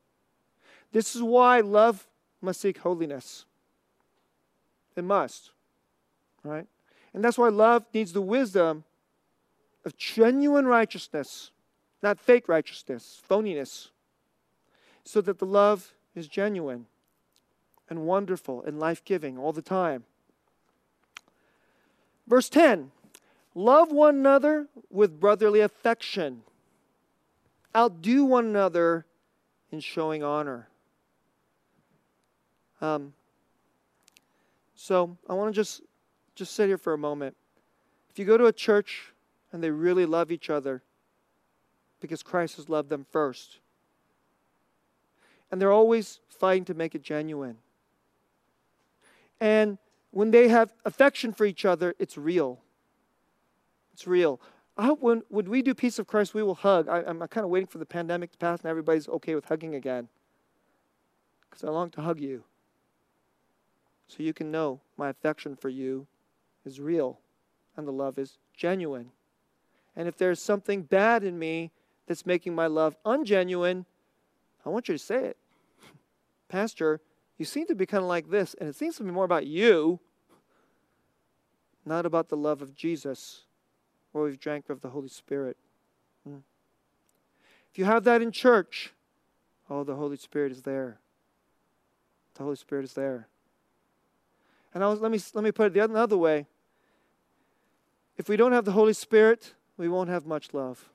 [0.91, 2.05] This is why love
[2.43, 3.45] must seek holiness.
[4.97, 5.51] It must.
[6.43, 6.66] Right?
[7.14, 8.82] And that's why love needs the wisdom
[9.85, 11.53] of genuine righteousness,
[12.03, 13.91] not fake righteousness, phoniness,
[15.05, 16.87] so that the love is genuine
[17.89, 20.05] and wonderful and life giving all the time.
[22.27, 22.91] Verse 10
[23.55, 26.43] Love one another with brotherly affection
[27.77, 29.05] outdo one another
[29.71, 30.69] in showing honor.
[32.81, 33.15] Um,
[34.75, 35.83] so I want to just
[36.35, 37.37] just sit here for a moment.
[38.11, 39.13] If you go to a church
[39.53, 40.83] and they really love each other
[42.01, 43.59] because Christ has loved them first,
[45.51, 47.57] and they're always fighting to make it genuine.
[49.40, 49.78] And
[50.11, 52.61] when they have affection for each other, it's real.
[53.92, 54.40] It's real.
[54.76, 56.88] I hope when, when we do Peace of Christ, we will hug.
[56.88, 59.74] I, am kind of waiting for the pandemic to pass and everybody's okay with hugging
[59.74, 60.09] again.
[61.49, 62.45] Because I long to hug you.
[64.09, 66.07] So you can know my affection for you
[66.64, 67.20] is real
[67.76, 69.11] and the love is genuine.
[69.97, 71.70] And if there's something bad in me
[72.07, 73.84] that's making my love ungenuine,
[74.65, 75.37] I want you to say it.
[76.49, 77.01] Pastor,
[77.39, 79.47] you seem to be kind of like this, and it seems to be more about
[79.47, 80.01] you,
[81.85, 83.45] not about the love of Jesus
[84.15, 85.59] or we've drank of the Holy Spirit.
[86.27, 86.39] Hmm.
[87.71, 88.93] If you have that in church,
[89.69, 91.01] oh, the Holy Spirit is there.
[92.35, 93.29] The Holy Spirit is there.
[94.73, 96.47] And was, let, me, let me put it the other way.
[98.17, 100.89] If we don't have the Holy Spirit, we won't have much love.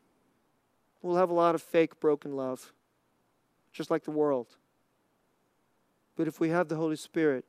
[1.02, 2.74] We'll have a lot of fake, broken love.
[3.72, 4.48] Just like the world.
[6.16, 7.46] But if we have the Holy Spirit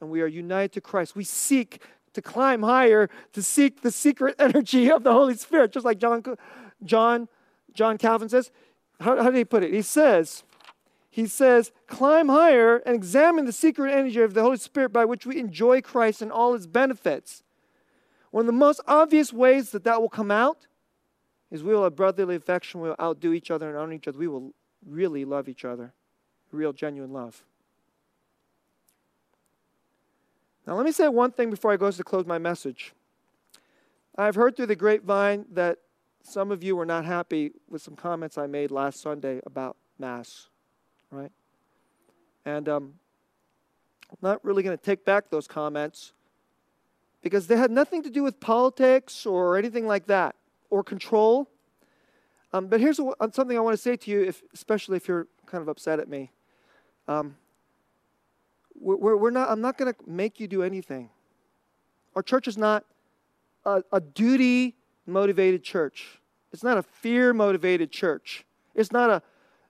[0.00, 1.82] and we are united to Christ, we seek
[2.14, 6.22] to climb higher, to seek the secret energy of the Holy Spirit, just like John,
[6.84, 7.28] John,
[7.74, 8.50] John Calvin says.
[9.00, 9.72] How, how did he put it?
[9.72, 10.42] He says,
[11.10, 15.24] he says, climb higher and examine the secret energy of the Holy Spirit by which
[15.24, 17.44] we enjoy Christ and all his benefits.
[18.30, 20.66] One of the most obvious ways that that will come out
[21.50, 24.18] is we will have brotherly affection, we will outdo each other and honor each other.
[24.18, 24.52] We will
[24.88, 25.92] really love each other.
[26.50, 27.44] Real, genuine love.
[30.66, 32.92] Now, let me say one thing before I go to close my message.
[34.16, 35.78] I've heard through the grapevine that
[36.22, 40.48] some of you were not happy with some comments I made last Sunday about Mass,
[41.10, 41.32] right?
[42.44, 42.94] And um,
[44.10, 46.12] I'm not really going to take back those comments
[47.22, 50.34] because they had nothing to do with politics or anything like that
[50.70, 51.48] or control.
[52.52, 55.26] Um, but here's uh, something I want to say to you, if, especially if you're
[55.46, 56.30] kind of upset at me.
[57.06, 57.36] Um,
[58.80, 61.10] we're, we're not, I'm not going to make you do anything.
[62.14, 62.84] Our church is not
[63.64, 64.76] a, a duty
[65.06, 66.20] motivated church.
[66.52, 68.44] It's not a fear motivated church.
[68.74, 69.22] It's not a,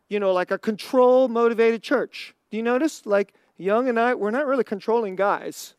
[0.09, 2.35] you know, like a control motivated church.
[2.51, 3.05] Do you notice?
[3.07, 5.75] Like Young and I, we're not really controlling guys.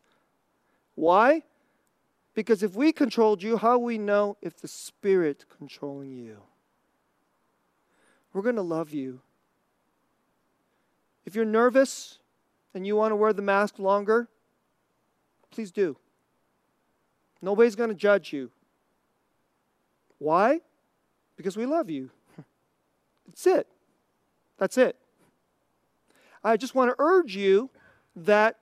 [0.94, 1.42] Why?
[2.34, 6.38] Because if we controlled you, how we know if the Spirit controlling you?
[8.32, 9.20] We're going to love you.
[11.24, 12.18] If you're nervous
[12.74, 14.28] and you want to wear the mask longer,
[15.50, 15.96] please do.
[17.42, 18.50] Nobody's going to judge you.
[20.18, 20.60] Why?
[21.36, 22.10] Because we love you.
[23.26, 23.66] That's it.
[24.58, 24.96] That's it.
[26.44, 27.70] I just want to urge you
[28.14, 28.56] that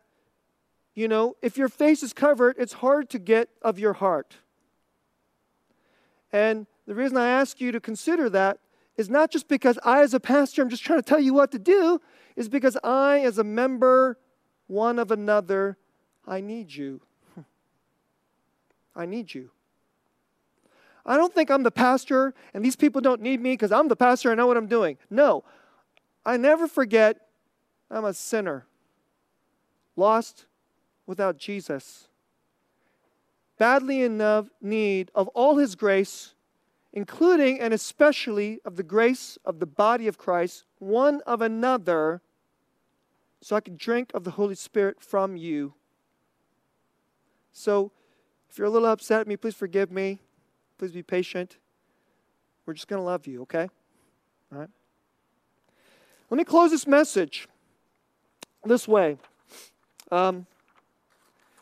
[0.98, 4.38] you know, if your face is covered, it's hard to get of your heart.
[6.32, 8.58] And the reason I ask you to consider that
[8.98, 11.52] is not just because I, as a pastor, I'm just trying to tell you what
[11.52, 12.00] to do,
[12.36, 14.18] is because I, as a member,
[14.66, 15.78] one of another,
[16.26, 17.00] I need you.
[18.96, 19.50] I need you.
[21.06, 23.96] I don't think I'm the pastor and these people don't need me because I'm the
[23.96, 24.98] pastor, I know what I'm doing.
[25.08, 25.42] No,
[26.26, 27.28] I never forget
[27.90, 28.66] I'm a sinner,
[29.96, 30.44] lost,
[31.06, 32.08] without Jesus.
[33.58, 34.18] Badly in
[34.60, 36.34] need of all His grace,
[36.98, 42.20] including and especially of the grace of the body of Christ, one of another,
[43.40, 45.74] so I can drink of the Holy Spirit from you.
[47.52, 47.92] So,
[48.50, 50.18] if you're a little upset at me, please forgive me.
[50.76, 51.58] Please be patient.
[52.66, 53.68] We're just going to love you, okay?
[54.52, 54.70] All right?
[56.30, 57.46] Let me close this message
[58.64, 59.18] this way.
[60.10, 60.48] Um,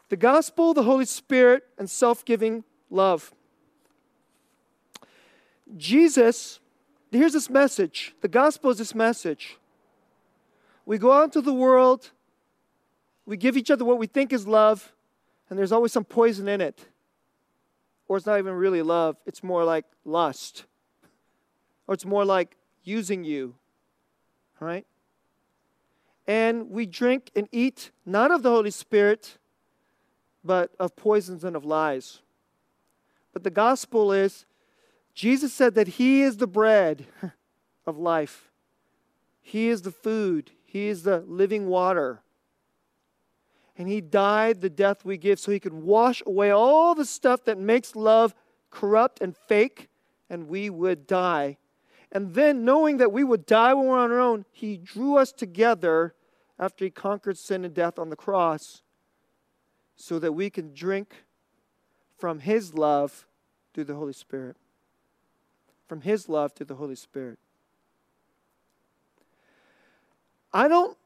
[0.09, 3.35] the gospel, the Holy Spirit, and self giving love.
[5.77, 6.61] Jesus,
[7.11, 8.15] here's this message.
[8.21, 9.59] The gospel is this message.
[10.85, 12.11] We go out into the world,
[13.25, 14.93] we give each other what we think is love,
[15.51, 16.89] and there's always some poison in it.
[18.09, 20.65] Or it's not even really love, it's more like lust.
[21.89, 23.57] Or it's more like using you.
[24.61, 24.87] Right?
[26.27, 29.39] And we drink and eat not of the Holy Spirit,
[30.45, 32.21] but of poisons and of lies.
[33.33, 34.46] But the gospel is
[35.17, 37.07] Jesus said that He is the bread
[37.87, 38.53] of life,
[39.41, 42.23] He is the food, He is the living water.
[43.79, 47.45] And He died the death we give so He could wash away all the stuff
[47.45, 48.35] that makes love
[48.71, 49.89] corrupt and fake,
[50.29, 51.57] and we would die.
[52.13, 55.33] And then, knowing that we would die when we're on our own, He drew us
[55.33, 56.15] together
[56.59, 58.83] after He conquered sin and death on the cross
[59.97, 61.25] so that we can drink
[62.19, 63.27] from His love
[63.73, 64.57] through the Holy Spirit.
[65.87, 67.39] From His love through the Holy Spirit.
[70.53, 70.97] I don't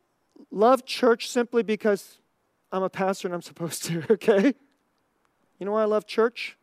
[0.50, 2.18] love church simply because
[2.72, 4.54] I'm a pastor and I'm supposed to, okay?
[5.58, 6.56] You know why I love church?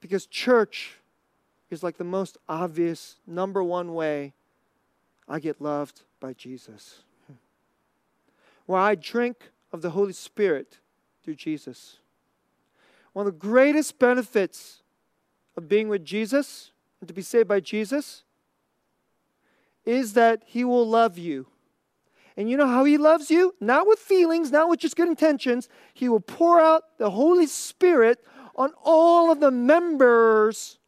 [0.00, 0.96] Because church
[1.70, 4.32] is like the most obvious, number one way
[5.28, 7.02] I get loved by Jesus.
[8.66, 10.78] Where I drink of the Holy Spirit
[11.22, 11.98] through Jesus.
[13.12, 14.82] One of the greatest benefits
[15.58, 18.22] of being with Jesus and to be saved by Jesus
[19.84, 21.48] is that He will love you.
[22.36, 23.56] And you know how He loves you?
[23.60, 25.68] Not with feelings, not with just good intentions.
[25.92, 30.78] He will pour out the Holy Spirit on all of the members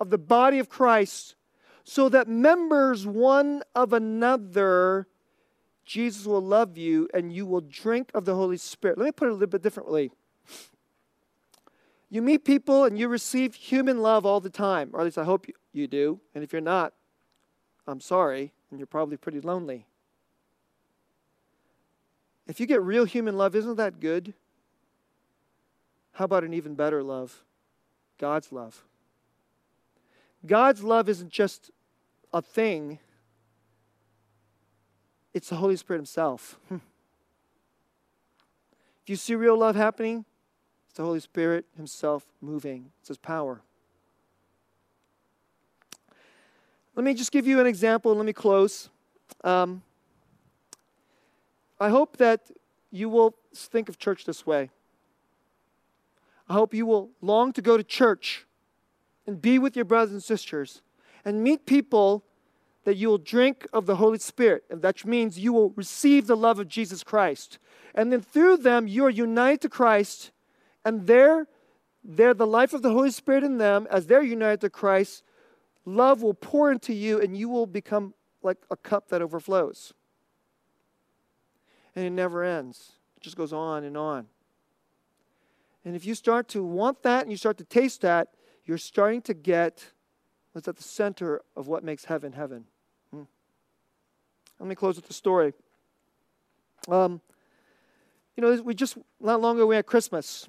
[0.00, 1.36] of the body of Christ
[1.84, 5.06] so that members one of another
[5.84, 8.98] Jesus will love you and you will drink of the Holy Spirit.
[8.98, 10.10] Let me put it a little bit differently.
[12.10, 15.24] You meet people and you receive human love all the time, or at least I
[15.24, 16.20] hope you, do.
[16.34, 16.92] And if you're not,
[17.86, 18.52] I'm sorry.
[18.70, 19.86] and you're probably pretty lonely.
[22.46, 24.34] If you get real human love, isn't that good?
[26.12, 27.44] How about an even better love?
[28.18, 28.84] God's love.
[30.44, 31.70] God's love isn't just
[32.32, 32.98] a thing,
[35.32, 36.58] it's the Holy Spirit Himself.
[36.70, 36.80] if
[39.06, 40.24] you see real love happening,
[40.88, 43.60] it's the Holy Spirit Himself moving, it's His power.
[46.96, 48.12] Let me just give you an example.
[48.12, 48.90] Let me close.
[49.44, 49.82] Um,
[51.78, 52.50] I hope that
[52.90, 54.70] you will think of church this way.
[56.48, 58.46] I hope you will long to go to church
[59.28, 60.82] and be with your brothers and sisters
[61.24, 62.24] and meet people
[62.84, 64.64] that you will drink of the Holy Spirit.
[64.70, 67.58] And that means you will receive the love of Jesus Christ.
[67.94, 70.30] And then through them, you are united to Christ,
[70.88, 71.46] and they're,
[72.02, 73.86] they're the life of the Holy Spirit in them.
[73.90, 75.22] As they're united to Christ,
[75.84, 79.92] love will pour into you, and you will become like a cup that overflows.
[81.94, 84.28] And it never ends, it just goes on and on.
[85.84, 88.28] And if you start to want that and you start to taste that,
[88.64, 89.92] you're starting to get
[90.52, 92.64] what's at the center of what makes heaven heaven.
[93.10, 93.22] Hmm.
[94.58, 95.52] Let me close with the story.
[96.88, 97.20] Um,
[98.38, 100.48] you know, we just not long ago we had Christmas,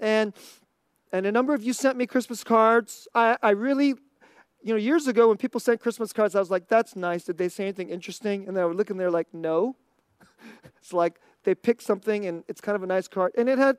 [0.00, 0.32] and
[1.12, 3.08] and a number of you sent me Christmas cards.
[3.14, 3.94] I, I really,
[4.62, 7.38] you know, years ago when people sent Christmas cards, I was like, "That's nice." Did
[7.38, 8.46] they say anything interesting?
[8.46, 9.76] And then I would look and they're like, "No."
[10.78, 13.76] it's like they picked something and it's kind of a nice card, and it had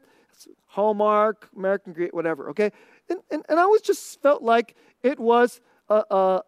[0.67, 2.49] Hallmark, American Great, whatever.
[2.49, 2.71] Okay,
[3.09, 6.41] and, and and I always just felt like it was a, a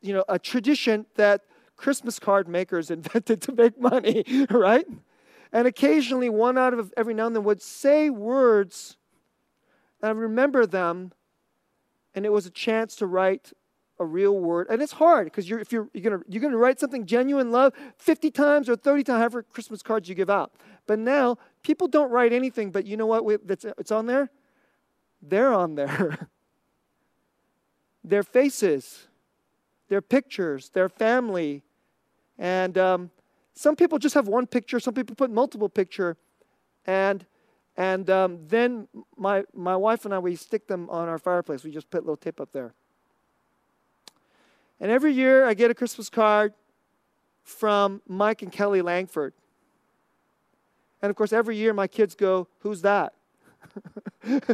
[0.00, 1.42] you know a tradition that
[1.76, 4.86] Christmas card makers invented to make money, right?
[5.52, 8.96] And occasionally, one out of every now and then would say words,
[10.02, 11.12] and I remember them,
[12.14, 13.52] and it was a chance to write
[13.98, 14.66] a real word.
[14.68, 17.72] And it's hard because you're, if you're, you're going you're gonna write something genuine love
[17.98, 20.52] 50 times or 30 times, however Christmas cards you give out.
[20.86, 23.24] But now, people don't write anything, but you know what?
[23.24, 24.30] We, that's, it's on there?
[25.22, 26.28] They're on there.
[28.04, 29.06] their faces,
[29.88, 31.62] their pictures, their family.
[32.38, 33.10] And um,
[33.54, 36.16] some people just have one picture, some people put multiple picture.
[36.84, 37.24] And
[37.76, 41.64] and um, then my, my wife and I, we stick them on our fireplace.
[41.64, 42.74] We just put a little tape up there.
[44.78, 46.52] And every year I get a Christmas card
[47.42, 49.32] from Mike and Kelly Langford.
[51.00, 53.14] And of course, every year my kids go, Who's that?
[54.24, 54.46] and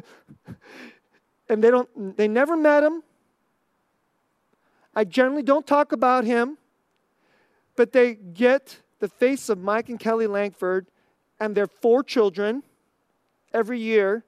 [1.48, 3.02] they don't they never met him.
[4.94, 6.58] I generally don't talk about him,
[7.76, 10.86] but they get the face of Mike and Kelly Langford
[11.40, 12.62] and their four children
[13.52, 14.24] every year.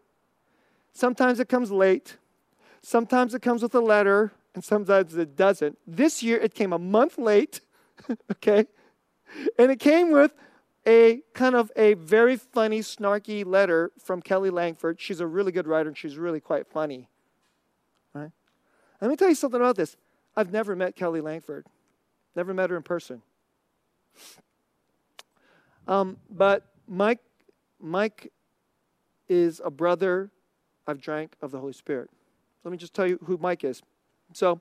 [0.93, 2.17] Sometimes it comes late,
[2.83, 5.79] sometimes it comes with a letter, and sometimes it doesn't.
[5.87, 7.61] This year it came a month late,
[8.33, 8.67] okay?
[9.59, 10.33] And it came with
[10.87, 15.01] a kind of a very funny, snarky letter from Kelly Langford.
[15.01, 17.09] She's a really good writer and she's really quite funny.
[18.13, 18.31] Right?
[19.01, 19.97] Let me tell you something about this.
[20.37, 21.67] I've never met Kelly Langford,
[22.35, 23.23] never met her in person.
[25.87, 27.19] Um, but Mike,
[27.81, 28.33] Mike
[29.31, 30.31] is a brother
[30.87, 32.11] I've drank of the Holy Spirit.
[32.65, 33.81] Let me just tell you who Mike is.
[34.35, 34.61] So,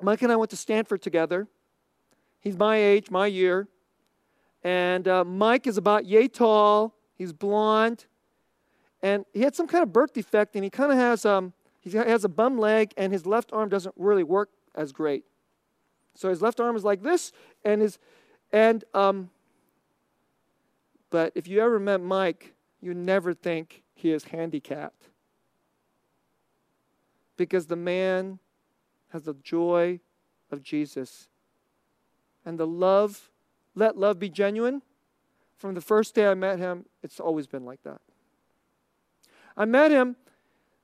[0.00, 1.46] Mike and I went to Stanford together.
[2.40, 3.68] He's my age, my year.
[4.64, 6.94] And uh, Mike is about yay tall.
[7.14, 8.06] He's blonde.
[9.02, 11.90] And he had some kind of birth defect, and he kind of has, um, he
[11.90, 15.24] has a bum leg, and his left arm doesn't really work as great.
[16.14, 17.32] So his left arm is like this,
[17.64, 17.98] and his,
[18.50, 19.30] and, um,
[21.10, 22.54] but if you ever met Mike,
[22.86, 25.08] you never think he is handicapped.
[27.36, 28.38] Because the man
[29.08, 29.98] has the joy
[30.52, 31.26] of Jesus
[32.44, 33.30] and the love
[33.74, 34.82] let love be genuine.
[35.56, 38.00] From the first day I met him, it's always been like that.
[39.56, 40.14] I met him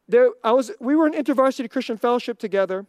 [0.09, 2.85] there I was we were in InterVarsity Christian Fellowship together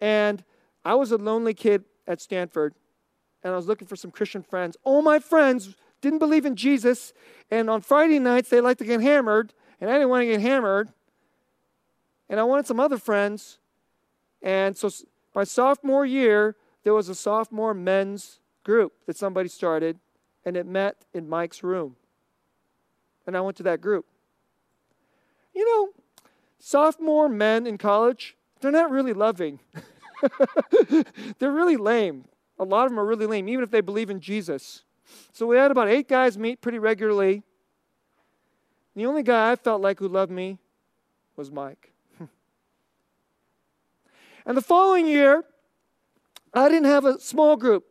[0.00, 0.42] and
[0.84, 2.74] I was a lonely kid at Stanford
[3.44, 4.76] and I was looking for some Christian friends.
[4.82, 7.12] All my friends didn't believe in Jesus
[7.50, 10.40] and on Friday nights they liked to get hammered and I didn't want to get
[10.40, 10.90] hammered.
[12.28, 13.58] And I wanted some other friends.
[14.42, 14.90] And so
[15.34, 19.98] my sophomore year, there was a sophomore men's group that somebody started,
[20.44, 21.96] and it met in Mike's room.
[23.26, 24.06] And I went to that group.
[25.54, 26.02] You know,
[26.58, 29.60] sophomore men in college, they're not really loving.
[31.38, 32.24] they're really lame.
[32.58, 34.82] A lot of them are really lame, even if they believe in Jesus.
[35.32, 37.42] So we had about eight guys meet pretty regularly.
[38.94, 40.58] The only guy I felt like who loved me
[41.36, 41.92] was Mike.
[44.46, 45.44] and the following year,
[46.54, 47.84] I didn't have a small group.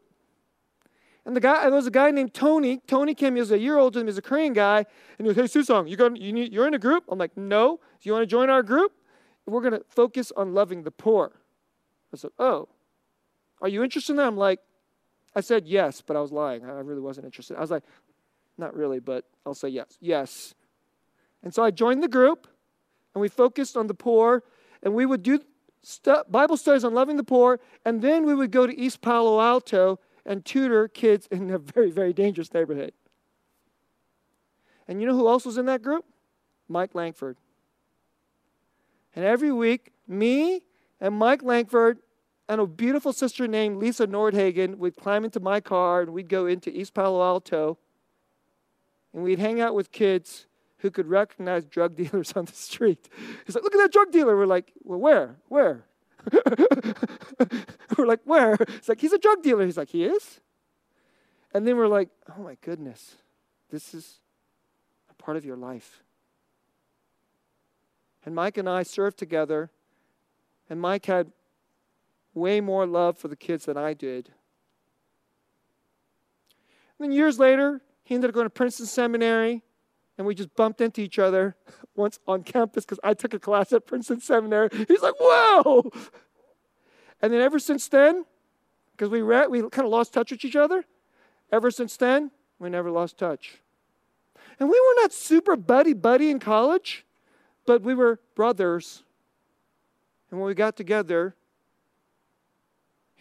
[1.25, 2.81] And the guy, there was a guy named Tony.
[2.87, 4.85] Tony came, he was a year older than me, he was a Korean guy.
[5.17, 7.03] And he was, hey, Susong, you, got, you need, you're in a group?
[7.09, 7.79] I'm like, no.
[8.01, 8.91] Do you want to join our group?
[9.47, 11.33] We're going to focus on loving the poor.
[12.13, 12.67] I said, oh,
[13.61, 14.27] are you interested in that?
[14.27, 14.59] I'm like,
[15.35, 16.63] I said yes, but I was lying.
[16.63, 17.57] I really wasn't interested.
[17.57, 17.83] I was like,
[18.57, 19.97] not really, but I'll say yes.
[19.99, 20.55] Yes.
[21.43, 22.47] And so I joined the group,
[23.13, 24.43] and we focused on the poor,
[24.81, 25.41] and we would do
[26.29, 29.99] Bible studies on loving the poor, and then we would go to East Palo Alto
[30.25, 32.93] and tutor kids in a very, very dangerous neighborhood.
[34.87, 36.05] And you know who else was in that group?
[36.67, 37.37] Mike Langford.
[39.15, 40.61] And every week, me
[40.99, 41.99] and Mike Langford
[42.47, 46.45] and a beautiful sister named Lisa Nordhagen would climb into my car and we'd go
[46.45, 47.77] into East Palo Alto
[49.13, 50.45] and we'd hang out with kids
[50.79, 53.09] who could recognize drug dealers on the street.
[53.45, 54.37] He's like, look at that drug dealer.
[54.37, 55.37] We're like, well, where?
[55.47, 55.85] Where?
[57.97, 58.53] we're like, where?
[58.53, 59.65] It's like, he's a drug dealer.
[59.65, 60.39] He's like, he is?
[61.53, 63.15] And then we're like, oh my goodness,
[63.71, 64.19] this is
[65.09, 66.03] a part of your life.
[68.25, 69.69] And Mike and I served together,
[70.69, 71.31] and Mike had
[72.35, 74.29] way more love for the kids than I did.
[76.99, 79.63] And then years later, he ended up going to Princeton Seminary
[80.17, 81.55] and we just bumped into each other
[81.95, 84.69] once on campus because I took a class at Princeton Seminary.
[84.87, 85.91] He's like, "Whoa!"
[87.21, 88.25] And then ever since then,
[88.91, 90.85] because we we kind of lost touch with each other,
[91.51, 93.61] ever since then we never lost touch.
[94.59, 97.05] And we were not super buddy buddy in college,
[97.65, 99.03] but we were brothers.
[100.31, 101.35] And when we got together,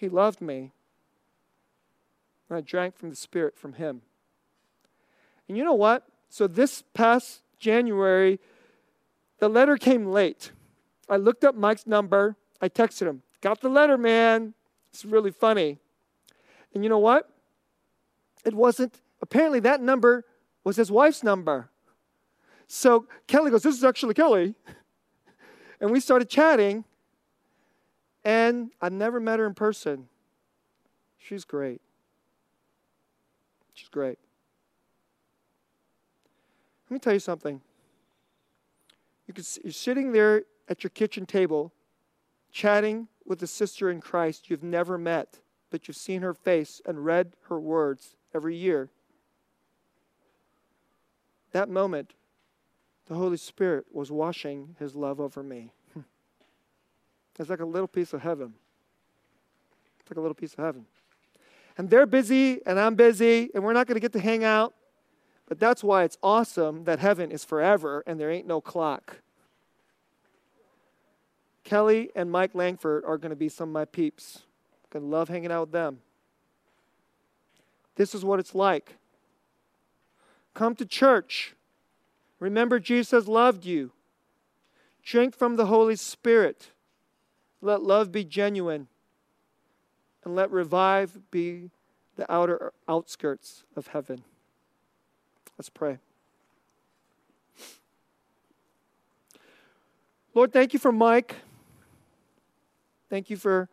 [0.05, 0.71] he loved me.
[2.49, 4.03] And I drank from the Spirit from him.
[5.49, 6.07] And you know what?
[6.29, 8.39] So this past January,
[9.39, 10.53] the letter came late.
[11.09, 12.37] I looked up Mike's number.
[12.61, 14.53] I texted him, Got the letter, man.
[14.93, 15.79] It's really funny.
[16.75, 17.31] And you know what?
[18.45, 20.25] It wasn't, apparently, that number
[20.65, 21.71] was his wife's number.
[22.67, 24.55] So Kelly goes, This is actually Kelly.
[25.81, 26.85] And we started chatting.
[28.25, 30.09] And I've never met her in person.
[31.19, 31.81] She's great.
[33.75, 34.19] She's great.
[36.89, 37.61] Let me tell you something.
[39.27, 41.73] You can, you're sitting there at your kitchen table,
[42.53, 47.05] chatting with a sister in Christ you've never met, but you've seen her face and
[47.05, 48.91] read her words every year.
[51.53, 52.15] That moment,
[53.07, 55.73] the Holy Spirit was washing his love over me.
[57.39, 58.55] It's like a little piece of heaven.
[60.01, 60.87] It's like a little piece of heaven.
[61.77, 64.75] And they're busy, and I'm busy, and we're not going to get to hang out.
[65.47, 69.19] But that's why it's awesome that heaven is forever and there ain't no clock.
[71.65, 74.43] Kelly and Mike Langford are going to be some of my peeps.
[74.91, 75.99] To love hanging out with them.
[77.97, 78.95] This is what it's like.
[80.55, 81.55] Come to church.
[82.39, 83.91] Remember, Jesus loved you.
[85.03, 86.71] Drink from the Holy Spirit.
[87.65, 88.89] Let love be genuine.
[90.23, 91.71] And let revive be
[92.17, 94.23] the outer outskirts of heaven.
[95.57, 95.99] Let's pray.
[100.35, 101.37] Lord, thank you for Mike.
[103.09, 103.69] Thank you for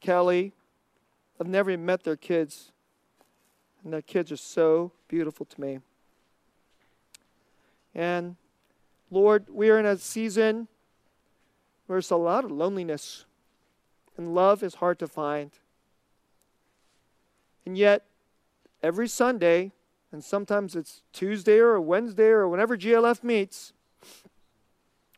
[0.00, 0.52] Kelly.
[1.40, 2.72] I've never even met their kids,
[3.84, 5.78] and their kids are so beautiful to me.
[7.94, 8.36] And
[9.10, 10.66] Lord, we are in a season
[11.88, 13.24] there's a lot of loneliness,
[14.16, 15.50] and love is hard to find.
[17.64, 18.04] And yet,
[18.82, 19.72] every Sunday,
[20.12, 23.72] and sometimes it's Tuesday or Wednesday or whenever GLF meets,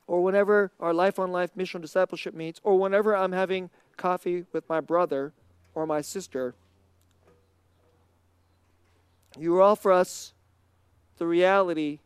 [0.06, 4.68] or whenever our Life on Life Mission Discipleship meets, or whenever I'm having coffee with
[4.68, 5.32] my brother
[5.74, 6.54] or my sister.
[9.38, 10.32] You offer us
[11.18, 12.00] the reality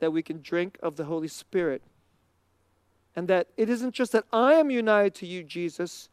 [0.00, 1.82] that we can drink of the Holy Spirit.
[3.18, 6.08] And that it isn't just that I am united to you, Jesus,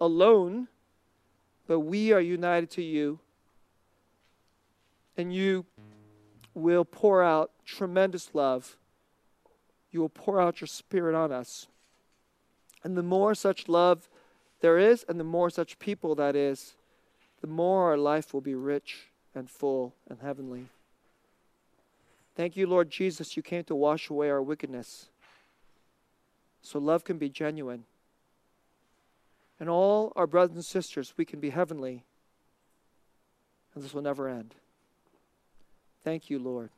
[0.00, 0.66] alone,
[1.68, 3.20] but we are united to you
[5.16, 5.66] and you
[6.52, 8.76] will pour out tremendous love.
[9.92, 11.68] You will pour out your spirit on us.
[12.82, 14.08] And the more such love
[14.62, 16.74] there is, and the more such people that is,
[17.40, 20.64] the more our life will be rich and full and heavenly.
[22.34, 25.08] Thank you, Lord Jesus, you came to wash away our wickedness.
[26.62, 27.84] So love can be genuine.
[29.60, 32.04] And all our brothers and sisters, we can be heavenly.
[33.74, 34.54] And this will never end.
[36.02, 36.70] Thank you, Lord.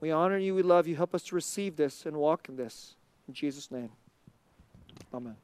[0.00, 0.54] We honor you.
[0.54, 0.96] We love you.
[0.96, 2.96] Help us to receive this and walk in this.
[3.26, 3.90] In Jesus' name.
[5.12, 5.36] Amen.